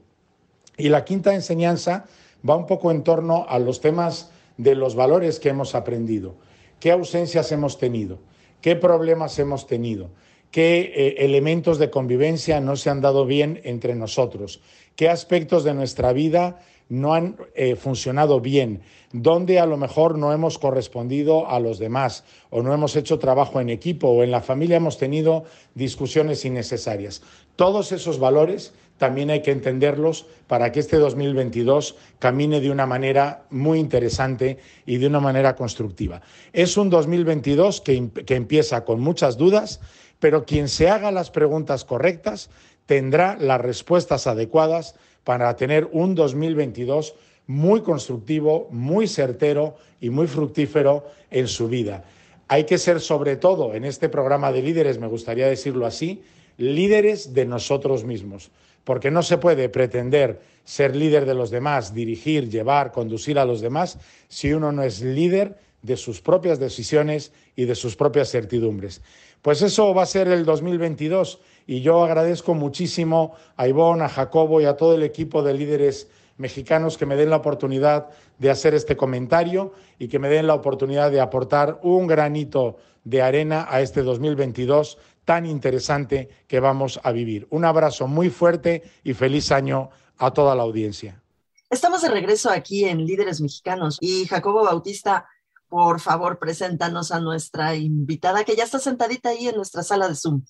[0.78, 2.06] Y la quinta enseñanza
[2.48, 6.36] va un poco en torno a los temas de los valores que hemos aprendido.
[6.80, 8.20] ¿Qué ausencias hemos tenido?
[8.64, 10.10] qué problemas hemos tenido,
[10.50, 14.62] qué eh, elementos de convivencia no se han dado bien entre nosotros,
[14.96, 20.32] qué aspectos de nuestra vida no han eh, funcionado bien, dónde a lo mejor no
[20.32, 24.42] hemos correspondido a los demás o no hemos hecho trabajo en equipo o en la
[24.42, 25.44] familia hemos tenido
[25.76, 27.22] discusiones innecesarias.
[27.58, 33.46] Todos esos valores también hay que entenderlos para que este 2022 camine de una manera
[33.50, 36.22] muy interesante y de una manera constructiva.
[36.54, 39.82] Es un 2022 que, que empieza con muchas dudas,
[40.20, 42.50] pero quien se haga las preguntas correctas
[42.86, 47.16] tendrá las respuestas adecuadas para tener un 2022
[47.48, 52.06] muy constructivo, muy certero y muy fructífero en su vida.
[52.48, 56.22] Hay que ser sobre todo en este programa de líderes, me gustaría decirlo así,
[56.58, 58.52] líderes de nosotros mismos,
[58.84, 63.62] porque no se puede pretender ser líder de los demás, dirigir, llevar, conducir a los
[63.62, 69.02] demás, si uno no es líder de sus propias decisiones y de sus propias certidumbres.
[69.42, 74.62] Pues eso va a ser el 2022 y yo agradezco muchísimo a Ivonne, a Jacobo
[74.62, 78.74] y a todo el equipo de líderes mexicanos que me den la oportunidad de hacer
[78.74, 83.82] este comentario y que me den la oportunidad de aportar un granito de arena a
[83.82, 87.48] este 2022 tan interesante que vamos a vivir.
[87.50, 91.22] Un abrazo muy fuerte y feliz año a toda la audiencia.
[91.70, 95.28] Estamos de regreso aquí en Líderes Mexicanos y Jacobo Bautista,
[95.68, 100.16] por favor, preséntanos a nuestra invitada que ya está sentadita ahí en nuestra sala de
[100.16, 100.44] Zoom.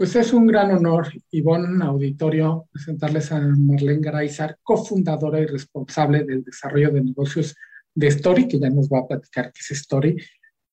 [0.00, 6.42] Pues es un gran honor, Ivonne Auditorio, presentarles a Marlene Garaizar, cofundadora y responsable del
[6.42, 7.54] desarrollo de negocios
[7.94, 10.16] de Story, que ya nos va a platicar qué es Story.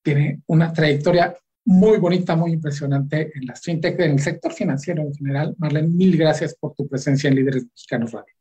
[0.01, 1.35] Tiene una trayectoria
[1.65, 5.53] muy bonita, muy impresionante en las fintech, en el sector financiero en general.
[5.57, 8.33] Marlene, mil gracias por tu presencia en Líderes Mexicanos Radio.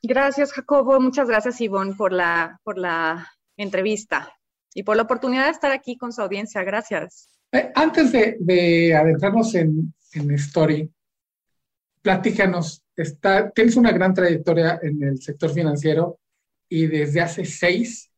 [0.00, 1.00] Gracias, Jacobo.
[1.00, 4.32] Muchas gracias, Ivonne, por la, por la entrevista
[4.74, 6.62] y por la oportunidad de estar aquí con su audiencia.
[6.62, 7.30] Gracias.
[7.50, 10.90] Eh, antes de, adentrarnos en, en, Story,
[12.02, 16.18] platícanos, está, tienes una gran trayectoria en el sector financiero
[16.68, 18.10] y desde hace seis,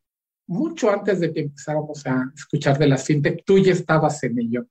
[0.47, 4.67] mucho antes de que empezáramos a escuchar de las fintech, tú ya estabas en ello.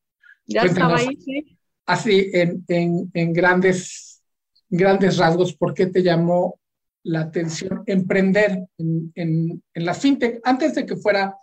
[0.45, 1.57] Ya estaba ahí, sí.
[1.85, 4.21] Así, en, en, en grandes,
[4.69, 6.59] grandes rasgos, ¿por qué te llamó
[7.03, 11.35] la atención emprender en, en, en la fintech antes de que fuera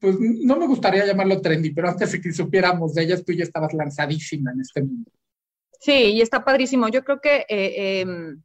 [0.00, 3.44] pues no me gustaría llamarlo trendy, pero antes de que supiéramos de ellas, tú ya
[3.44, 5.10] estabas lanzadísima en este mundo.
[5.78, 6.88] Sí, y está padrísimo.
[6.88, 8.42] Yo creo que eh, em,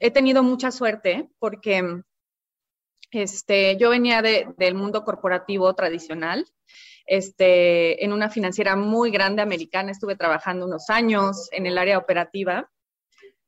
[0.00, 2.02] he tenido mucha suerte porque
[3.12, 6.44] este, yo venía del mundo corporativo tradicional.
[7.06, 12.71] Este, en una financiera muy grande americana, estuve trabajando unos años en el área operativa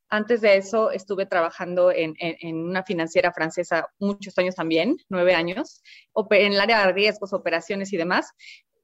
[0.08, 2.14] antes de eso estuve trabajando en,
[2.56, 5.82] una financiera francesa muchos años también, nueve años,
[6.30, 8.30] en el área de riesgos, operaciones y demás,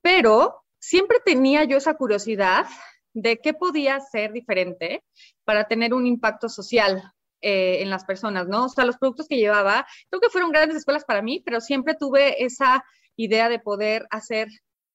[0.03, 2.67] pero siempre tenía yo esa curiosidad
[3.13, 5.05] de qué podía ser diferente
[5.45, 7.03] para tener un impacto social
[7.43, 8.67] eh, en las personas, ¿no?
[8.67, 11.95] O sea, los productos que llevaba, creo que fueron grandes escuelas para mí, pero siempre
[11.95, 12.85] tuve esa
[13.17, 14.49] idea de poder hacer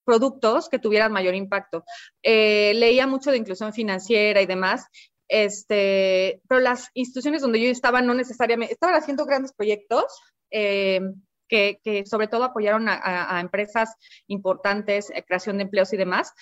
[0.05, 1.83] productos que tuvieran mayor impacto.
[2.23, 4.85] Eh, leía mucho de inclusión financiera y demás,
[5.27, 10.05] este, pero las instituciones donde yo estaba no necesariamente, estaban haciendo grandes proyectos
[10.51, 11.01] eh,
[11.47, 13.95] que, sobre todo apoyaron a, empresas
[14.27, 16.33] importantes, eh, creación de empleos y demás.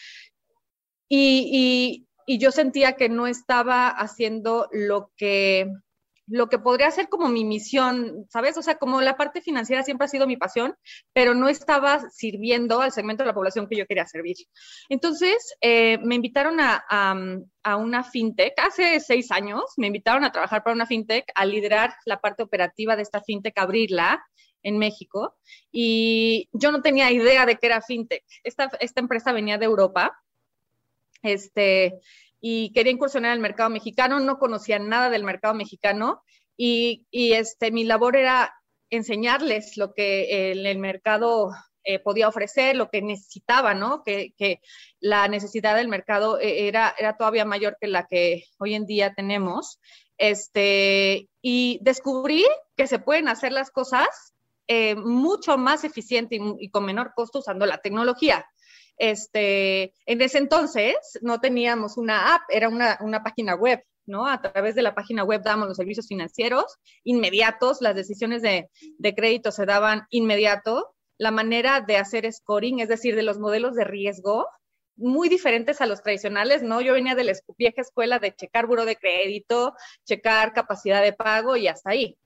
[1.09, 5.67] y, yo sentía que no estaba haciendo lo que
[6.27, 8.57] lo que podría ser como mi misión, ¿sabes?
[8.57, 10.75] O sea, como la parte financiera siempre ha sido mi pasión,
[11.11, 14.37] pero no estaba sirviendo al segmento de la población que yo quería servir.
[14.89, 20.63] Entonces, eh, me invitaron a, a, una fintech, hace seis años, me invitaron a trabajar
[20.63, 24.23] para una fintech, a liderar la parte operativa de esta fintech, abrirla
[24.61, 25.35] en México,
[25.71, 28.23] y yo no tenía idea de qué era fintech.
[28.43, 30.17] Esta, esta empresa venía de Europa.
[31.21, 31.99] Este,
[32.45, 36.21] y quería incursionar en el mercado mexicano, no conocía nada del mercado mexicano
[36.57, 38.53] y, este, mi labor era
[38.89, 41.51] enseñarles lo que el, mercado
[41.85, 44.03] eh, podía ofrecer, lo que necesitaba, ¿no?
[44.03, 44.33] Que,
[44.99, 49.13] la necesidad del mercado eh, era, era todavía mayor que la que hoy en día
[49.13, 49.79] tenemos.
[50.17, 54.33] Este, y descubrí que se pueden hacer las cosas
[54.67, 58.45] eh, mucho más eficiente y, con menor costo usando la tecnología.
[58.97, 63.83] Este, en ese entonces no teníamos una app, era una, página web.
[64.05, 64.27] ¿no?
[64.27, 66.75] A través de la página web damos los servicios financieros
[67.05, 68.69] inmediatos, las decisiones de,
[69.15, 73.85] crédito se daban inmediato, la manera de hacer scoring, es decir, de los modelos de
[73.85, 74.47] riesgo,
[74.97, 76.81] muy diferentes a los tradicionales, ¿no?
[76.81, 79.73] Yo venía de la vieja escuela de checar buro de crédito,
[80.05, 82.17] checar capacidad de pago y hasta ahí.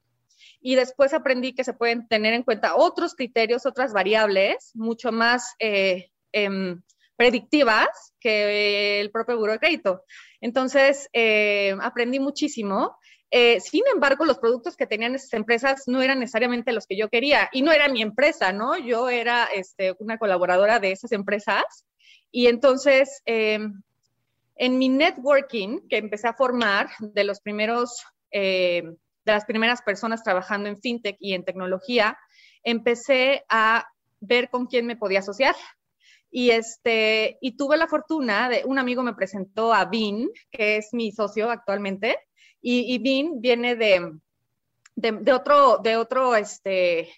[0.59, 5.53] Y después aprendí que se pueden tener en cuenta otros criterios, otras variables, mucho más
[5.59, 6.11] eh,
[6.43, 6.81] Em,
[7.17, 10.03] predictivas que el propio buro de crédito.
[10.39, 12.95] Entonces, eh, aprendí muchísimo.
[13.31, 17.09] Eh, sin embargo, los productos que tenían esas empresas no eran necesariamente los que yo
[17.09, 18.77] quería y no era mi empresa, ¿no?
[18.77, 21.87] Yo era este, una colaboradora de esas empresas
[22.31, 23.81] y entonces em,
[24.55, 28.83] en mi networking que empecé a formar de los primeros, eh,
[29.25, 32.15] de las primeras personas trabajando en fintech y en tecnología,
[32.63, 33.87] empecé a
[34.19, 35.55] ver con quién me podía asociar.
[36.29, 40.89] Y, este, y tuve la fortuna de, un amigo me presentó a Vin, que es
[40.93, 42.17] mi socio actualmente,
[42.61, 44.11] y, y Vin viene de,
[44.95, 47.09] de, otro, de otro este,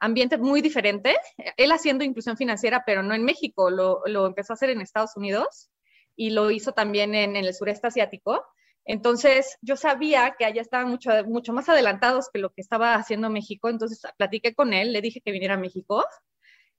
[0.00, 1.16] ambiente muy diferente.
[1.56, 5.16] Él haciendo inclusión financiera, pero no en México, lo, lo empezó a hacer en Estados
[5.16, 5.70] Unidos
[6.16, 8.44] y lo hizo también en, en, el sureste asiático.
[8.84, 13.28] Entonces, yo sabía que allá estaban mucho, mucho más adelantados que lo que estaba haciendo
[13.28, 16.04] México, entonces platiqué con él, le dije que viniera a México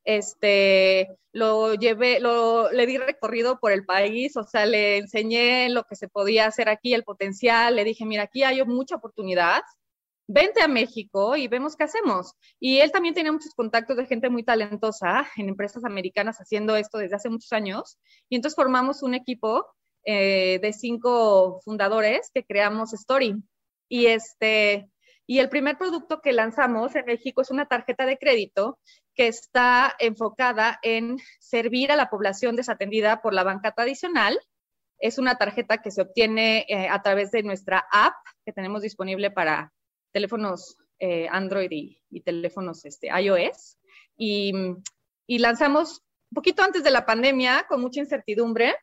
[0.10, 5.84] este, lo llevé, lo, le di recorrido por el país, o sea, le enseñé lo
[5.84, 9.62] que se podía hacer aquí, el potencial, le dije, mira, aquí hay mucha oportunidad,
[10.28, 12.34] vente a México y vemos qué hacemos.
[12.60, 16.98] Y él también tenía muchos contactos de gente muy talentosa en empresas americanas haciendo esto
[16.98, 19.68] desde hace muchos años, y entonces formamos un equipo
[20.06, 23.36] eh, de cinco fundadores que creamos Story.
[23.92, 24.90] Y este,
[25.30, 28.80] y el primer producto que lanzamos en México es una tarjeta de crédito
[29.14, 34.40] que está enfocada en servir a la población desatendida por la banca tradicional.
[34.98, 39.30] Es una tarjeta que se obtiene eh, a través de nuestra app que tenemos disponible
[39.30, 39.72] para
[40.12, 43.78] teléfonos eh, Android y, teléfonos este, iOS.
[44.18, 44.52] Y,
[45.28, 48.76] lanzamos un poquito antes de la pandemia, con mucha incertidumbre.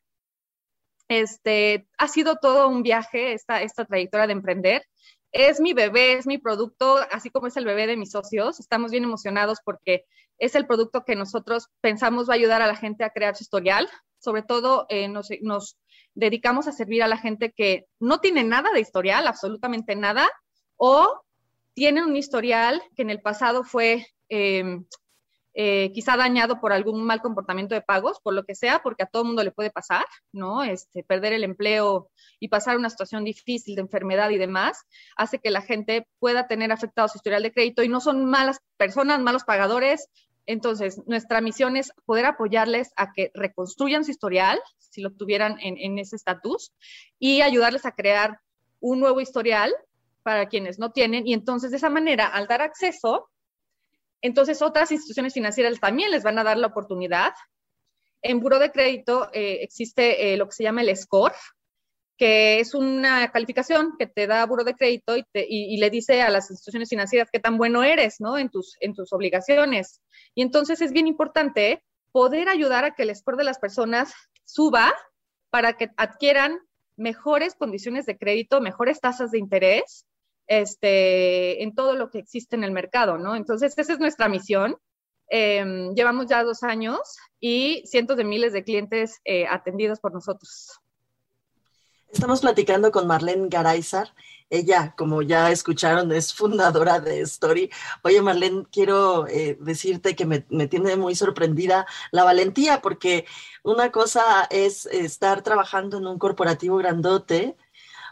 [1.09, 4.83] Este, ha sido todo un viaje esta, esta trayectoria de emprender
[5.33, 8.61] es mi bebé, es mi producto, así como es el bebé de mis socios.
[8.61, 10.05] Estamos bien emocionados porque
[10.39, 13.43] es el producto que nosotros pensamos va a ayudar a la gente a crear su
[13.43, 13.89] historial.
[14.19, 15.79] Sobre todo eh, nos,
[16.15, 20.29] dedicamos a servir a la gente que no tiene nada de historial, absolutamente nada,
[20.77, 21.23] o
[21.75, 24.87] tiene un historial que en el pasado fue em,
[25.59, 29.07] eh, quizá dañado por algún mal comportamiento de pagos, por lo que sea, porque a
[29.07, 30.63] todo mundo le puede pasar, ¿no?
[30.63, 34.83] Este, perder el empleo y pasar una situación difícil de enfermedad y demás,
[35.17, 38.61] hace que la gente pueda tener afectado su historial de crédito y no son malas
[38.77, 40.11] personas, malos pagadores.
[40.45, 45.79] Entonces, nuestra misión es poder apoyarles a que reconstruyan su historial, si lo tuvieran en,
[45.79, 46.75] en ese estatus,
[47.19, 48.41] y ayudarles a crear
[48.79, 49.75] un nuevo historial
[50.23, 51.27] para quienes no tienen.
[51.27, 53.31] Y entonces, de esa manera, al dar acceso,
[54.23, 57.33] entonces, otras instituciones financieras también les van a dar la oportunidad.
[58.23, 61.35] En Buro de Crédito eh, existe eh, lo que se llama el SCORE,
[62.17, 66.51] que es una calificación que te da Buro de Crédito y, le dice a las
[66.51, 68.39] instituciones financieras qué tan bueno eres, ¿no?
[68.39, 70.01] En tus, en tus obligaciones.
[70.35, 74.95] Y entonces es bien importante poder ayudar a que el score de las personas suba
[75.51, 76.59] para que adquieran
[76.97, 80.07] mejores condiciones de crédito, mejores tasas de interés
[80.47, 83.37] este, en todo lo que existe en el mercado, ¿no?
[83.37, 84.77] Entonces, esa es nuestra misión.
[85.29, 87.01] Em, llevamos ya dos años
[87.41, 90.81] y cientos de miles de clientes eh, atendidos por nosotros.
[92.09, 94.15] Estamos platicando con Marlene Garaizar.
[94.49, 97.69] Ella, como ya escucharon, es fundadora de Story.
[98.05, 103.27] Oye, Marlene, quiero eh, decirte que me, me, tiene muy sorprendida la valentía, porque
[103.65, 107.57] una cosa es estar trabajando en un corporativo grandote,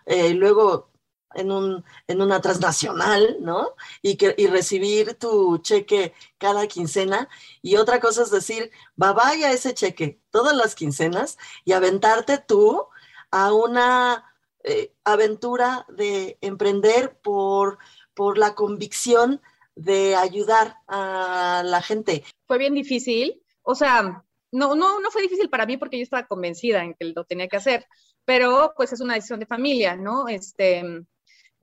[0.06, 0.90] eh, luego
[1.34, 3.74] en, un, en una transnacional, ¿no?
[4.02, 7.28] Y, que, y recibir tu cheque cada quincena.
[7.62, 8.70] Y otra cosa es decir,
[9.00, 12.86] va vaya ese cheque todas las quincenas y aventarte tú
[13.30, 14.24] a una
[14.62, 17.78] eh, aventura de emprender por,
[18.14, 19.42] por la convicción
[19.74, 22.24] de ayudar a la gente.
[22.46, 26.26] Fue bien difícil, o sea, no, no, no fue difícil para mí porque yo estaba
[26.26, 27.86] convencida en que lo tenía que hacer,
[28.24, 30.28] pero pues es una decisión de familia, ¿no?
[30.28, 31.04] Este,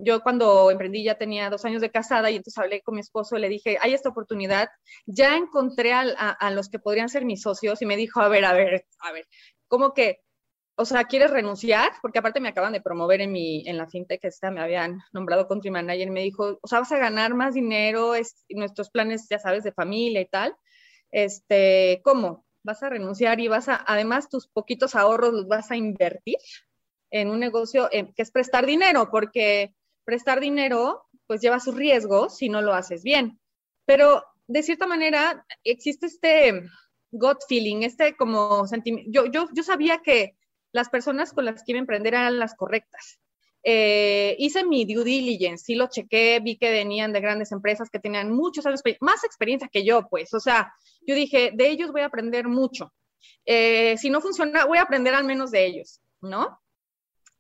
[0.04, 3.38] yo cuando emprendí ya tenía dos años de casada y entonces hablé con mi esposo
[3.38, 4.70] y le dije, hay esta oportunidad,
[5.06, 8.54] ya encontré a, los que podrían ser mis socios y me dijo, a ver, a
[8.54, 9.28] ver, a ver,
[9.68, 10.20] ¿cómo que,
[10.76, 11.92] o sea, quieres renunciar?
[12.02, 15.48] Porque aparte me acaban de promover en, mi, en la fintech esta, me habían nombrado
[15.48, 19.40] country manager me dijo, o sea, vas a ganar más dinero, es, nuestros planes, ya
[19.40, 20.56] sabes, de familia y tal.
[21.12, 22.46] Este, ¿cómo?
[22.64, 26.38] Vas a renunciar y vas a, además tus poquitos ahorros los vas a invertir
[27.12, 32.50] en un negocio que es prestar dinero, porque prestar dinero pues lleva sus riesgos si
[32.50, 33.40] no lo haces bien.
[33.86, 36.64] Pero de cierta manera existe este
[37.12, 39.12] gut feeling, este como sentimiento.
[39.14, 40.36] Yo, yo, yo sabía que
[40.72, 43.20] las personas con las que iba a emprender eran las correctas.
[43.64, 48.00] Eh, hice mi due diligence, sí lo chequé, vi que venían de grandes empresas que
[48.00, 50.74] tenían muchos años, más experiencia que yo, pues, o sea,
[51.06, 52.92] yo dije, de ellos voy a aprender mucho.
[53.46, 56.61] eh, si no funciona, voy a aprender al menos de ellos, ¿no?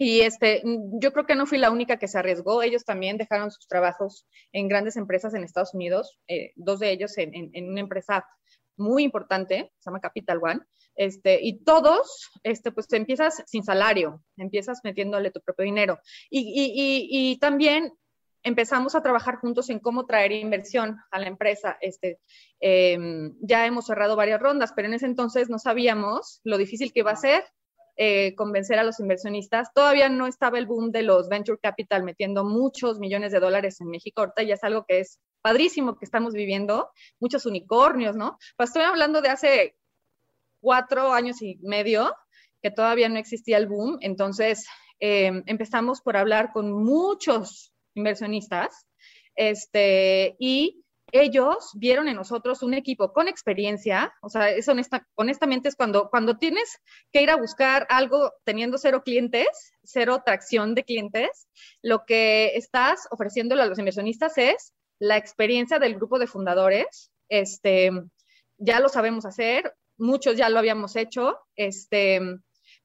[0.03, 0.63] Y este,
[0.99, 2.63] yo creo que no fui la única que se arriesgó.
[2.63, 7.15] Ellos también dejaron sus trabajos en grandes empresas en Estados Unidos, eh, dos de ellos
[7.19, 8.25] en, una empresa
[8.77, 10.61] muy importante, se llama Capital One.
[10.95, 15.99] Este, y todos, este, pues te empiezas sin salario, empiezas metiéndole tu propio dinero.
[16.31, 17.93] Y, también
[18.41, 21.77] empezamos a trabajar juntos en cómo traer inversión a la empresa.
[21.79, 22.19] Este,
[22.59, 27.01] em, ya hemos cerrado varias rondas, pero en ese entonces no sabíamos lo difícil que
[27.01, 27.43] iba a ser
[27.97, 29.73] eh, convencer a los inversionistas.
[29.73, 33.89] Todavía no estaba el boom de los venture capital metiendo muchos millones de dólares en
[33.89, 34.21] México.
[34.21, 36.89] Ahorita ya es algo que es padrísimo que estamos viviendo,
[37.19, 38.37] muchos unicornios, ¿no?
[38.57, 39.75] Pues estoy hablando de hace
[40.59, 42.13] cuatro años y medio,
[42.61, 43.97] que todavía no existía el boom.
[44.01, 44.65] Entonces
[44.99, 48.85] em, empezamos por hablar con muchos inversionistas
[49.35, 55.69] este, y ellos vieron en nosotros un equipo con experiencia, o sea, es honesta, honestamente
[55.69, 56.79] es cuando, cuando tienes
[57.11, 59.47] que ir a buscar algo teniendo cero clientes,
[59.83, 61.47] cero tracción de clientes,
[61.81, 67.91] lo que estás ofreciéndole a los inversionistas es la experiencia del grupo de fundadores, este,
[68.57, 72.19] ya lo sabemos hacer, muchos ya lo habíamos hecho, este,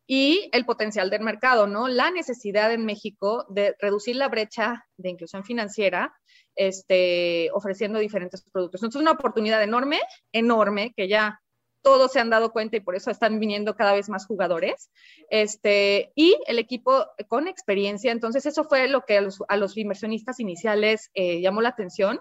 [0.06, 1.88] y el potencial del mercado, ¿no?
[1.88, 6.14] La necesidad en México de reducir la brecha de inclusión financiera
[6.56, 8.80] este, ofreciendo diferentes productos.
[8.80, 10.00] Entonces, es una oportunidad enorme,
[10.32, 11.40] enorme, que ya
[11.86, 14.90] todos se han dado cuenta y por eso están viniendo cada vez más jugadores.
[15.30, 21.12] Este, y el equipo con experiencia, entonces eso fue lo que a los, inversionistas iniciales
[21.14, 22.20] eh, llamó la atención.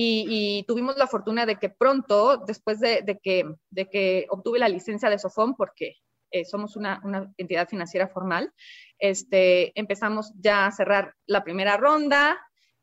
[0.00, 5.08] Y, tuvimos la fortuna de que pronto, después de, que, de que obtuve la licencia
[5.10, 5.96] de Sofón, porque
[6.30, 8.52] eh, somos una, una, entidad financiera formal,
[8.98, 12.38] este, empezamos ya a cerrar la primera ronda,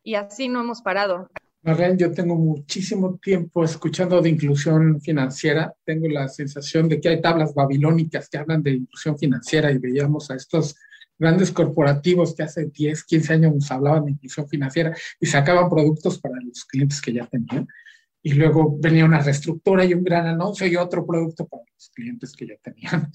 [0.06, 1.30] y así no hemos parado.
[1.64, 5.74] Marlene, yo tengo muchísimo tiempo escuchando de inclusión financiera.
[5.84, 10.30] Tengo la sensación de que hay tablas babilónicas que hablan de inclusión financiera y veíamos
[10.30, 10.76] a estos
[11.18, 16.20] grandes corporativos que hace 10, 15 años nos hablaban de inclusión financiera y sacaban productos
[16.20, 17.68] para los clientes que ya tenían.
[18.22, 22.34] Y luego venía una reestructura y un gran anuncio y otro producto para los clientes
[22.34, 23.12] que ya tenían.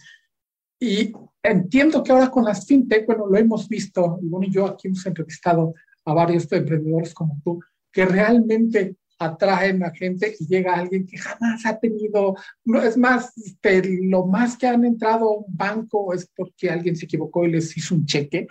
[0.81, 4.89] Y entiendo que ahora con las fintech, bueno, lo hemos visto, Ivonne y yo aquí
[4.89, 5.75] hemos entrevistado
[6.05, 7.61] a varios emprendedores como tú,
[7.93, 12.35] que realmente atraen a gente y llega alguien que jamás ha tenido,
[12.65, 16.97] no es más, este, lo más que han entrado a un banco es porque alguien
[16.97, 18.47] se equivocó y les hizo un cheque.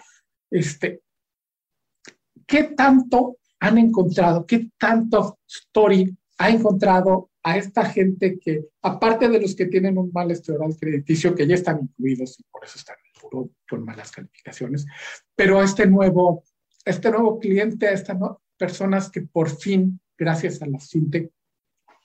[0.52, 1.02] Este,
[2.46, 9.42] ¿Qué tanto han encontrado, qué tanto story ha encontrado a esta gente que, aparte de
[9.42, 12.96] los que tienen un mal historial crediticio, que ya están incluidos y por eso están
[13.04, 14.86] en foro con malas calificaciones,
[15.36, 16.44] pero este nuevo
[16.90, 18.18] este nuevo cliente, estas
[18.58, 21.32] personas que por fin, gracias a la fintech,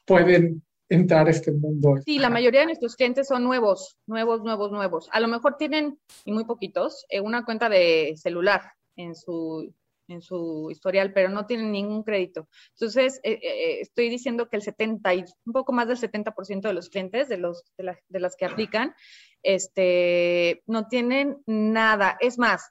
[0.05, 1.97] pueden entrar a este mundo.
[2.05, 5.09] Sí, la mayoría de nuestros clientes son nuevos, nuevos, nuevos, nuevos.
[5.13, 9.73] A lo mejor tienen, y muy poquitos, eh, una cuenta de celular en su,
[10.09, 12.49] en su historial, pero no tienen ningún crédito.
[12.75, 16.75] Entonces, eh, eh, estoy diciendo que el 70 y un poco más del 70% de
[16.75, 18.95] los clientes, de, los, de las que aplican,
[19.43, 22.17] este, no tienen nada.
[22.21, 22.71] Es más,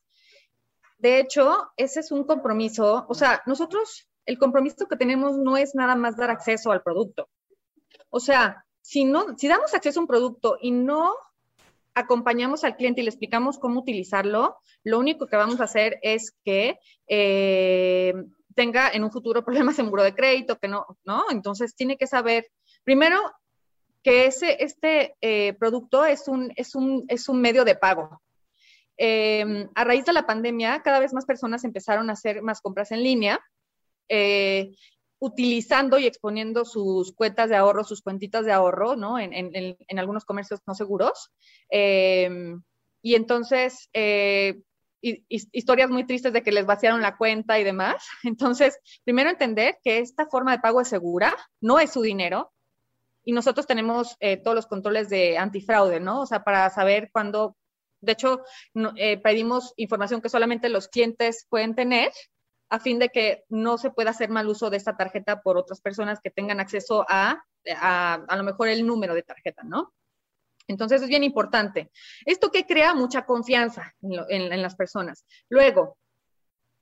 [1.03, 5.75] de hecho, ese es un compromiso, o sea, nosotros, el compromiso que tenemos no es
[5.75, 7.27] nada más dar acceso al producto.
[8.09, 11.13] O sea, si, no, si damos acceso a un producto y no
[11.93, 16.31] acompañamos al cliente y le explicamos cómo utilizarlo, lo único que vamos a hacer es
[16.45, 18.13] que eh,
[18.55, 21.25] tenga en un futuro problemas en muro de crédito, que no, ¿no?
[21.31, 22.47] Entonces tiene que saber,
[22.85, 23.19] primero,
[24.03, 28.22] que ese, este eh, producto es un, es, un, es un medio de pago.
[29.05, 32.89] Em, a raíz de la pandemia, cada vez más personas empezaron a hacer más compras
[32.93, 33.37] en línea,
[34.07, 34.71] eh,
[35.19, 39.19] utilizando y exponiendo sus cuentas de ahorro, sus cuentitas de ahorro, ¿no?
[39.19, 41.31] En, algunos comercios no seguros.
[41.69, 42.63] Em,
[43.01, 44.61] y entonces, eh,
[45.01, 48.07] historias muy tristes de que les vaciaron la cuenta y demás.
[48.23, 52.53] Entonces, primero entender que esta forma de pago es segura, no es su dinero,
[53.25, 56.21] y nosotros tenemos eh, todos los controles de antifraude, ¿no?
[56.21, 57.57] O sea, para saber cuándo
[58.03, 58.41] de hecho,
[58.97, 62.11] eh, pedimos información que solamente los clientes pueden tener
[62.69, 65.79] a fin de que no se pueda hacer mal uso de esta tarjeta por otras
[65.79, 67.43] personas que tengan acceso a,
[67.77, 69.93] a, lo mejor el número de tarjeta, ¿no?
[70.67, 71.91] Entonces es bien importante.
[72.25, 75.25] Esto que crea mucha confianza en, las personas.
[75.49, 75.97] Luego,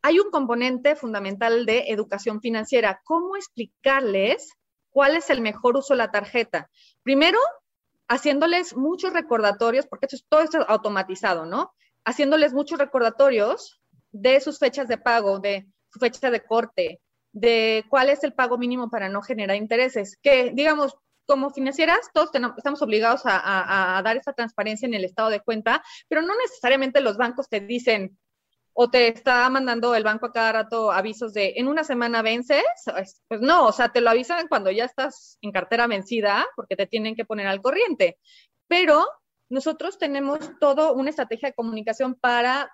[0.01, 3.01] hay un componente fundamental de educación financiera.
[3.03, 4.53] ¿Cómo explicarles
[4.91, 6.69] cuál es el mejor uso de la tarjeta?
[7.03, 7.39] Primero,
[8.12, 11.72] haciéndoles muchos recordatorios, porque esto es, todo esto automatizado, ¿no?
[12.03, 13.80] Haciéndoles muchos recordatorios
[14.12, 16.99] de sus fechas de pago, de su fecha de corte,
[17.32, 20.18] de cuál es el pago mínimo para no generar intereses.
[20.22, 20.93] Que, digamos,
[21.26, 25.82] como financieras, todos estamos obligados a, a dar esa transparencia en el estado de cuenta,
[26.09, 28.18] pero no necesariamente los bancos te dicen,
[28.74, 32.63] o te está mandando el banco a cada rato avisos de en una semana vences,
[33.28, 36.88] pues no, o sea, te lo avisan cuando ya estás en cartera vencida porque te
[36.88, 38.17] tienen que poner al corriente.
[38.67, 39.05] Pero
[39.49, 42.72] nosotros tenemos toda una estrategia de comunicación para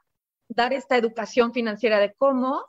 [0.47, 2.65] dar esta educación financiera de cómo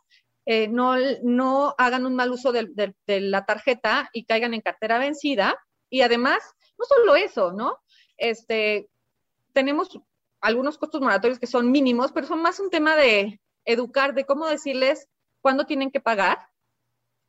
[0.46, 4.98] eh, no, no hagan un mal uso de, de la tarjeta y caigan en cartera
[4.98, 5.58] vencida.
[5.90, 6.38] Y además,
[6.78, 7.78] no solo eso, ¿no?
[8.16, 8.88] Este,
[9.52, 9.90] tenemos
[10.40, 14.46] algunos costos moratorios que son mínimos, pero son más un tema de educar, de cómo
[14.46, 15.08] decirles
[15.40, 16.38] cuándo tienen que pagar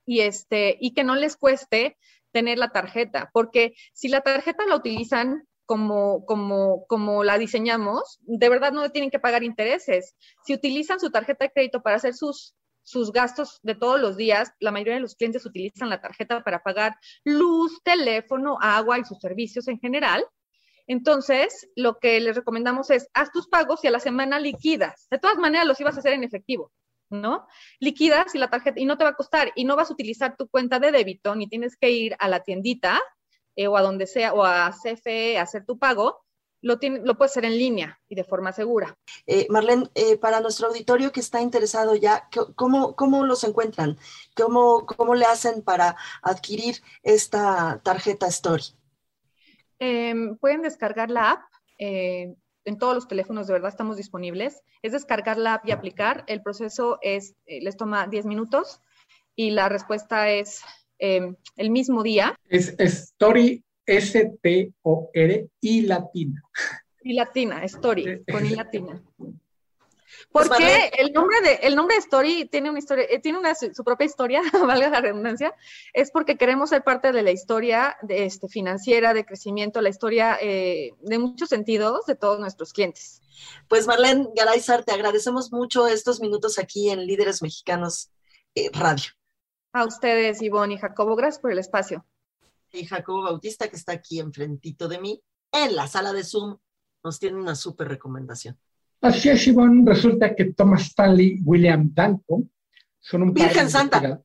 [0.06, 1.98] y, este, y que no les cueste
[2.32, 8.50] tener la tarjeta, porque si la tarjeta la utilizan como, como, como la diseñamos, de
[8.50, 10.16] verdad no tienen que pagar intereses.
[10.44, 14.52] Si utilizan su tarjeta de crédito para hacer sus, sus gastos de todos los días,
[14.60, 19.20] la mayoría de los clientes utilizan la tarjeta para pagar luz, teléfono, agua y sus
[19.20, 20.26] servicios en general.
[20.90, 25.06] Entonces, lo que les recomendamos es, haz tus pagos y a la semana liquidas.
[25.12, 26.72] De todas maneras, los ibas a hacer en efectivo,
[27.12, 27.46] ¿no?
[27.80, 30.36] Liquidas y la tarjeta, y no te va a costar, y no vas a utilizar
[30.36, 33.00] tu cuenta de débito, ni tienes que ir a la tiendita
[33.56, 36.26] eh, o a donde sea, o a CFE a hacer tu pago,
[36.62, 38.98] lo, tiene, lo puedes hacer en línea y de forma segura.
[39.28, 43.96] Eh, Marlene, eh, para nuestro auditorio que está interesado ya, ¿cómo, cómo los encuentran?
[44.36, 48.79] ¿Cómo, ¿Cómo le hacen para adquirir esta tarjeta Story?
[49.80, 51.42] Em, pueden descargar la app.
[51.78, 54.62] Eh, en todos los teléfonos de verdad estamos disponibles.
[54.82, 56.24] Es descargar la app y aplicar.
[56.28, 58.82] El proceso es, eh, les toma 10 minutos
[59.36, 60.62] y la respuesta es
[61.00, 62.36] em, el mismo día.
[62.50, 66.44] Es Story S-T-O-R y latina.
[67.02, 69.02] Y latina, Story, con I latina.
[70.32, 73.56] Pues Porque el nombre de el nombre de Story tiene una historia, eh, tiene una,
[73.56, 75.54] su propia historia, valga la redundancia,
[75.94, 80.38] es porque queremos ser parte de la historia de este, financiera, de crecimiento, la historia
[80.42, 83.22] eh, de muchos sentidos de todos nuestros clientes.
[83.68, 88.12] Pues Marlene Garaizar, te agradecemos mucho estos minutos aquí en Líderes Mexicanos
[88.56, 89.12] eh, Radio.
[89.72, 92.06] A ustedes, Ivonne y Jacobo, gracias por el espacio.
[92.72, 96.58] Y Jacobo Bautista, que está aquí enfrentito de mí, en la sala de Zoom,
[97.04, 98.60] nos tiene una súper recomendación.
[99.02, 102.44] Así es, Ivonne, resulta que Thomas Stanley y William Danko
[103.00, 104.22] son un Virgen Santa.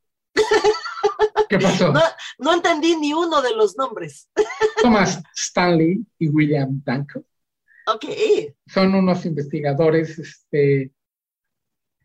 [1.48, 1.92] ¿Qué pasó?
[2.38, 4.28] No, entendí ni uno de los nombres.
[4.82, 7.24] Thomas Stanley y William Danko.
[7.86, 8.06] Ok.
[8.66, 10.90] Son unos investigadores, este,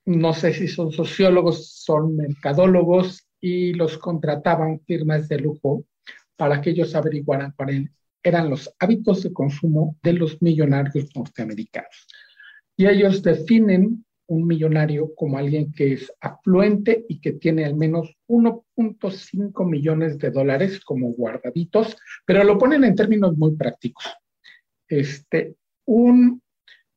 [0.06, 5.86] no sé si son sociólogos, son mercadólogos y los contrataban firmas de lujo
[6.36, 7.90] para que ellos averiguaran cuáles
[8.22, 12.08] eran los hábitos de consumo de los millonarios norteamericanos.
[12.80, 18.16] Y ellos definen un millonario como alguien que es afluente y que tiene al menos
[18.30, 24.06] 1.5 millones de dólares como guardaditos, pero lo ponen en términos muy prácticos.
[24.88, 26.42] Este, un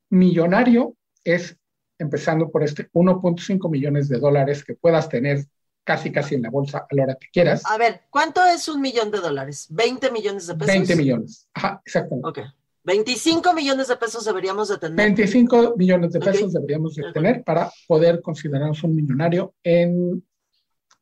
[0.09, 1.59] millonario es,
[1.99, 5.47] empezando por este 1.5 millones de dólares que puedas tener
[5.83, 7.65] casi casi en la bolsa a la hora que quieras.
[7.69, 9.67] A ver, ¿cuánto es un millón de dólares?
[9.69, 10.75] ¿20 millones de pesos?
[10.75, 12.29] 20 millones, ajá, exactamente.
[12.29, 12.39] Ok.
[12.85, 14.97] 25 millones de pesos deberíamos de tener.
[14.97, 20.25] 25 millones de pesos deberíamos de tener para poder considerarnos un millonario en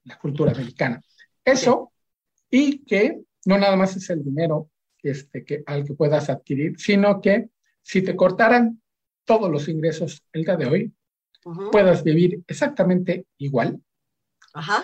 [0.04, 1.02] la cultura americana.
[1.44, 1.92] Eso,
[2.50, 4.70] y que no nada más es el dinero
[5.02, 7.48] este, que, al que puedas adquirir, sino que
[7.82, 8.80] si te cortaran
[9.24, 10.92] todos los ingresos el día de hoy,
[11.72, 13.80] puedas vivir exactamente igual,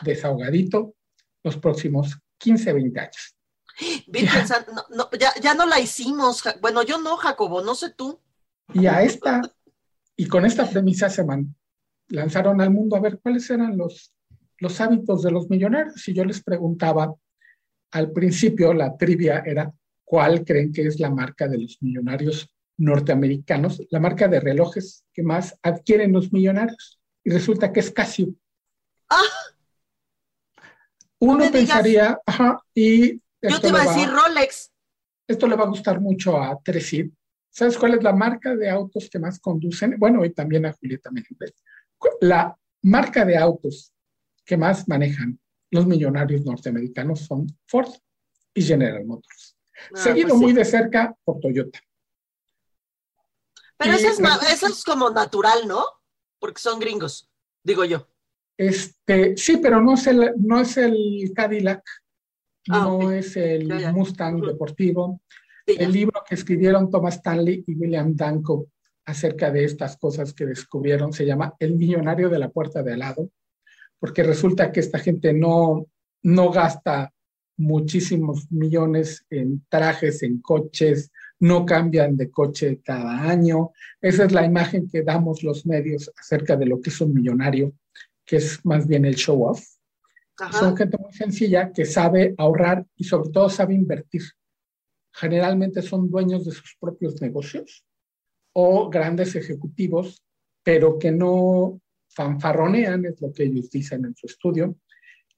[0.02, 0.94] desahogadito,
[1.42, 3.35] los próximos 15, 20 años.
[4.90, 5.10] No,
[5.42, 6.42] ya, no la hicimos.
[6.60, 8.20] Bueno, yo no, Jacobo, no sé tú.
[8.72, 9.42] Y a esta,
[10.16, 11.24] y con esta premisa se
[12.08, 14.12] lanzaron al mundo a ver cuáles eran los,
[14.58, 16.06] los hábitos de los millonarios.
[16.08, 17.14] Y yo les preguntaba,
[17.92, 19.72] al principio la trivia era,
[20.04, 23.82] ¿cuál creen que es la marca de los millonarios norteamericanos?
[23.90, 26.98] La marca de relojes que más adquieren los millonarios.
[27.22, 28.28] Y resulta que es Casio.
[29.08, 29.20] ¡Ah!
[31.18, 34.72] Uno pensaría, ajá, y yo te iba a decir Rolex.
[35.28, 37.10] Esto le va a gustar mucho a Tresid.
[37.50, 39.96] ¿Sabes cuál es la marca de autos que más conducen?
[39.98, 41.54] Bueno, y también a Julieta Menéndez.
[42.20, 43.92] La marca de autos
[44.44, 45.38] que más manejan
[45.70, 47.90] los millonarios norteamericanos son Ford
[48.54, 49.56] y General Motors.
[49.94, 51.80] Ah, Seguido pues muy de cerca por Toyota.
[53.78, 55.84] Pero eso, es, eso es como natural, ¿no?
[56.38, 57.30] Porque son gringos,
[57.62, 58.08] digo yo.
[58.56, 61.82] Este, sí, pero no es el, no es el Cadillac
[62.68, 65.20] Ah, no es el Mustang deportivo.
[65.66, 68.68] el libro que escribieron Thomas Stanley y William Danko
[69.04, 73.00] acerca de estas cosas que descubrieron se llama El millonario de la puerta de al
[73.00, 73.30] lado,
[73.98, 75.86] porque resulta que esta gente no,
[76.22, 77.12] no gasta
[77.56, 83.70] muchísimos millones en trajes, en coches, no cambian de coche cada año.
[84.00, 87.72] Esa es la imagen que damos los medios acerca de lo que es un millonario,
[88.24, 89.75] que es más bien el show off.
[90.52, 94.22] Son gente muy sencilla que sabe ahorrar y sobre todo sabe invertir.
[95.12, 97.84] Generalmente son dueños de sus propios negocios
[98.52, 100.22] o grandes ejecutivos,
[100.62, 104.76] pero que no fanfarronean, es lo que ellos dicen en su estudio,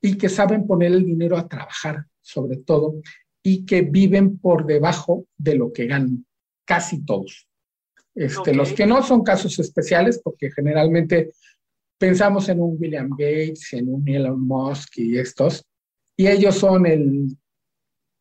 [0.01, 3.01] y que saben poner el dinero a trabajar, sobre todo,
[3.42, 6.26] y que viven por debajo de lo que ganan,
[6.64, 7.49] casi todos.
[8.14, 11.32] Este, Los que no son casos especiales, porque generalmente
[11.99, 15.64] pensamos en un William Gates, en un Elon Musk y estos,
[16.16, 17.36] y ellos son el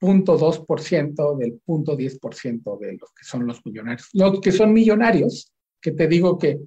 [0.01, 4.09] 0.2% del 0.10% de los que son los millonarios.
[4.13, 5.51] Los que son millonarios,
[5.81, 6.59] que te digo que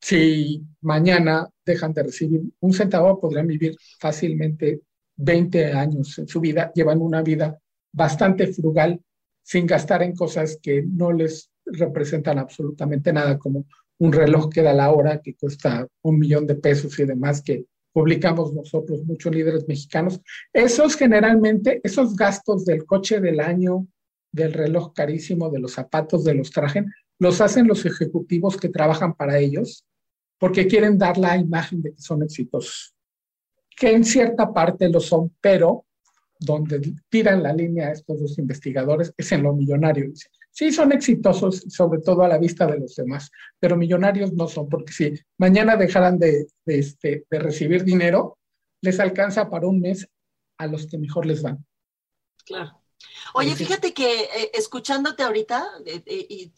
[0.00, 4.82] si mañana dejan de recibir un centavo, podrán vivir fácilmente
[5.16, 7.58] 20 años en su vida, llevan una vida
[7.92, 9.00] bastante frugal,
[9.42, 13.66] sin gastar en cosas que no les representan absolutamente nada, como
[13.98, 17.64] un reloj que da la hora, que cuesta un millón de pesos y demás, que
[17.92, 20.20] publicamos nosotros, muchos líderes mexicanos.
[20.52, 23.86] Esos generalmente, esos gastos del coche del año,
[24.32, 26.84] del reloj carísimo, de los zapatos, de los trajes,
[27.18, 29.84] los hacen los ejecutivos que trabajan para ellos
[30.38, 32.94] porque quieren dar la imagen de que son exitosos,
[33.76, 35.86] que en cierta parte lo son, pero
[36.38, 40.12] donde tiran la línea estos dos investigadores es en lo millonario.
[40.54, 43.28] Sí son exitosos, sobre todo a la vista de los demás,
[43.58, 48.38] pero millonarios no son, porque si mañana dejaran de, este, de recibir dinero,
[48.80, 50.08] les alcanza para un mes
[50.58, 51.66] a los que mejor les van.
[52.44, 52.80] Claro.
[53.34, 56.52] Oye, fíjate que eh, escuchándote ahorita eh, eh,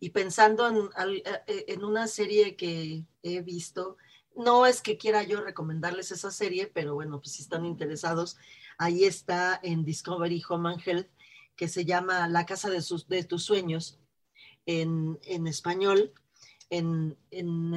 [0.00, 3.96] y, pensando en, una serie que he visto,
[4.34, 8.38] no es que quiera yo recomendarles esa serie, pero bueno, pues si están interesados,
[8.76, 11.08] ahí está en Discovery Home and Health,
[11.60, 14.00] que se llama La casa de, tus sueños
[14.64, 16.14] en, español.
[16.70, 17.74] En, en,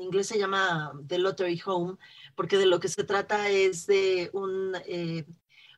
[0.00, 1.98] inglés se llama The Lottery Home,
[2.34, 4.74] porque de lo que se trata es de un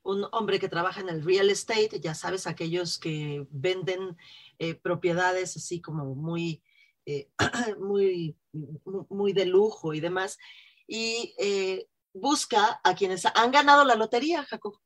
[0.03, 4.17] un hombre que trabaja en el real estate, ya sabes, aquellos que venden
[4.59, 6.63] eh, propiedades así como muy,
[7.07, 7.29] eh,
[7.81, 10.39] muy, muy de lujo y demás,
[10.87, 14.79] y eh, busca a quienes han ganado la lotería, Jacob.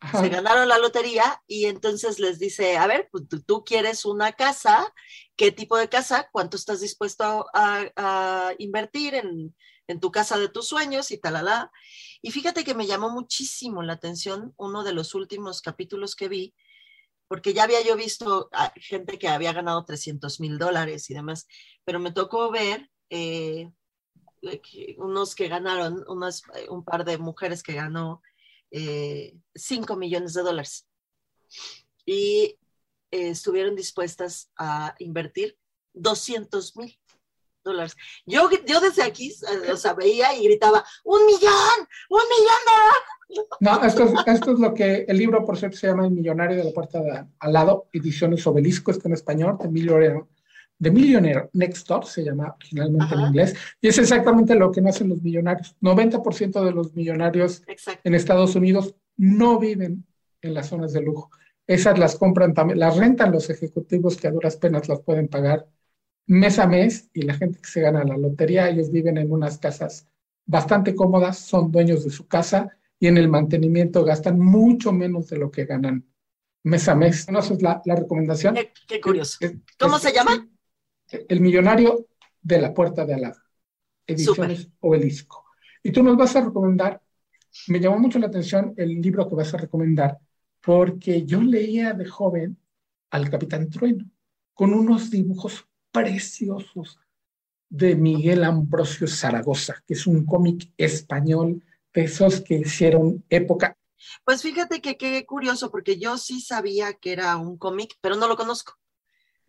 [0.00, 4.92] Se ganaron la lotería y entonces les dice, a ver, pues, tú, quieres una casa,
[5.36, 6.28] ¿qué tipo de casa?
[6.32, 9.54] ¿Cuánto estás dispuesto a, invertir en,
[9.86, 11.70] en, tu casa de tus sueños y talala?
[12.22, 16.54] Y fíjate que me llamó muchísimo la atención uno de los últimos capítulos que vi,
[17.28, 21.46] porque ya había yo visto a gente que había ganado 300 mil dólares y demás,
[21.84, 23.70] pero me tocó ver eh,
[24.96, 28.22] unos que ganaron, unas, un par de mujeres que ganó
[28.72, 30.86] 5 eh, millones de dólares
[32.04, 32.58] y
[33.10, 35.56] eh, estuvieron dispuestas a invertir
[35.94, 36.98] 200 mil
[37.64, 37.96] dólares.
[38.26, 39.34] Yo, yo desde aquí,
[39.70, 41.88] o sea, veía y gritaba, ¡un millón!
[42.08, 43.42] ¡Un millón de!
[43.60, 46.56] No, esto es, esto es lo que el libro, por cierto, se llama El Millonario
[46.56, 50.24] de la Puerta de, al lado, Ediciones Obelisco, está en español, de Millionaire,
[50.80, 54.88] de Millionaire Next Door, se llama originalmente en inglés, y es exactamente lo que no
[54.88, 55.76] hacen los millonarios.
[55.80, 57.62] 90% de los millonarios
[58.02, 60.06] en Estados Unidos no viven
[60.40, 61.30] en las zonas de lujo.
[61.66, 65.68] Esas las compran también, las rentan los ejecutivos que a duras penas las pueden pagar
[66.26, 69.58] mes a mes y la gente que se gana la lotería, ellos viven en unas
[69.58, 70.08] casas
[70.46, 75.36] bastante cómodas, son dueños de su casa y en el mantenimiento gastan mucho menos de
[75.36, 76.06] lo que ganan
[76.62, 77.26] mes a mes.
[77.28, 78.56] esa es la, recomendación.
[78.86, 79.38] Qué, curioso.
[79.78, 80.49] ¿Cómo se llama?
[81.10, 82.06] El millonario
[82.40, 83.34] de la puerta de al
[84.06, 85.44] Ediciones Obelisco.
[85.82, 87.00] Y tú nos vas a recomendar,
[87.68, 90.18] me llamó mucho la atención el libro que vas a recomendar,
[90.60, 92.58] porque yo leía de joven
[93.10, 94.04] al Capitán Trueno,
[94.54, 96.98] con unos dibujos preciosos
[97.68, 101.62] de Miguel Ambrosio Zaragoza, que es un cómic español
[101.94, 103.76] de esos que hicieron época.
[104.24, 108.28] Pues fíjate que qué curioso, porque yo sí sabía que era un cómic, pero no
[108.28, 108.74] lo conozco.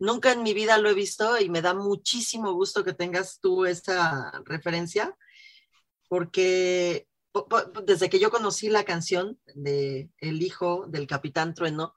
[0.02, 3.66] Nunca en mi vida lo he visto y me da muchísimo gusto que tengas tú
[3.66, 5.16] esa referencia,
[6.10, 7.08] porque
[7.86, 11.94] desde que yo conocí la canción de El hijo del capitán Trueno,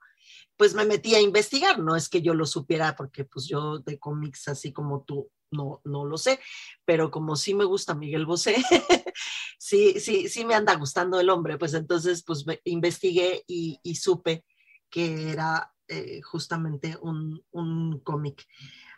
[0.55, 3.97] pues me metí a investigar, no es que yo lo supiera porque pues yo de
[3.97, 6.39] cómics así como tú no, no lo sé,
[6.85, 8.55] pero como sí me gusta Miguel Bosé,
[9.57, 14.45] sí, sí, sí me anda gustando el hombre, pues entonces pues investigué y, supe
[14.91, 18.45] que era eh, justamente un, un cómic.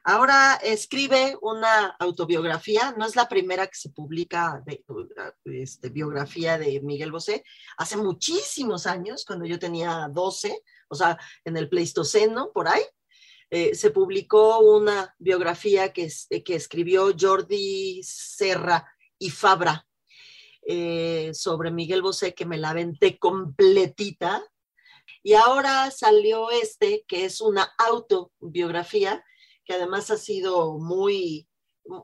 [0.03, 4.83] Ahora escribe una autobiografía, no es la primera que se publica de,
[5.45, 7.43] este, biografía de Miguel Bosé,
[7.77, 12.83] hace muchísimos años, cuando yo tenía 12, o sea, en el Pleistoceno, por ahí,
[13.49, 16.09] eh, se publicó una biografía que,
[16.45, 18.85] que escribió Jordi Serra
[19.19, 19.85] y Fabra
[20.69, 24.43] eh, sobre Miguel Bosé, que me la aventé completita.
[25.27, 29.25] Y ahora salió este, que es una autobiografía
[29.65, 31.49] que además ha sido muy,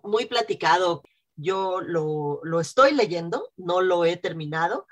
[0.04, 1.04] muy platicado.
[1.38, 4.88] Yo lo, estoy leyendo, no lo he terminado.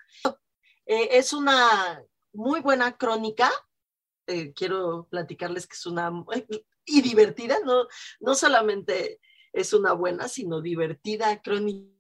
[0.85, 2.01] Eh, es una
[2.31, 3.51] muy buena crónica.
[4.27, 6.09] Eh, quiero platicarles que es una
[6.85, 7.85] y divertida, no,
[8.21, 9.19] no solamente
[9.51, 11.90] es una buena, sino divertida crónica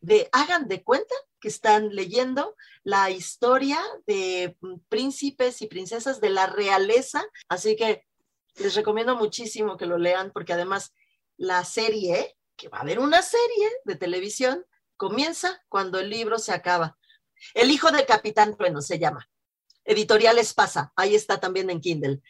[0.00, 4.56] de hagan de cuenta que están leyendo la historia de
[4.88, 7.24] príncipes y princesas de la realeza.
[7.48, 8.04] Así que
[8.56, 10.92] les recomiendo muchísimo que lo lean porque además
[11.36, 14.64] la serie, que va a haber una serie de televisión,
[14.96, 16.98] comienza cuando el libro se acaba.
[17.54, 19.28] El hijo del capitán Trueno se llama.
[19.84, 22.20] Editoriales pasa, ahí está también en Kindle.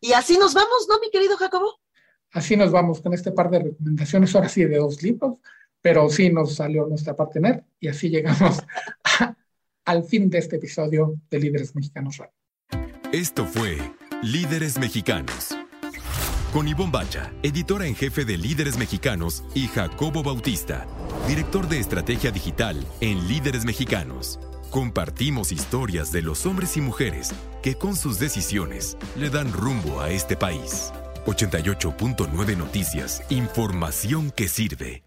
[0.00, 1.80] Y así nos vamos, ¿no, mi querido Jacobo?
[2.30, 5.38] Así nos vamos con este par de recomendaciones, ahora sí de dos libros,
[5.86, 7.40] pero sí nos salió nuestra parte
[7.78, 8.58] y así llegamos
[9.84, 12.20] al fin de este episodio de Líderes Mexicanos
[13.12, 13.78] Esto fue
[14.20, 15.56] Líderes Mexicanos.
[16.52, 20.88] Con Ivonne Bacha, editora en jefe de Líderes Mexicanos, y Jacobo Bautista,
[21.28, 24.40] director de estrategia digital en Líderes Mexicanos.
[24.70, 27.32] Compartimos historias de los hombres y mujeres
[27.62, 30.90] que con sus decisiones le dan rumbo a este país.
[31.26, 35.05] 88.9 Noticias, información que sirve.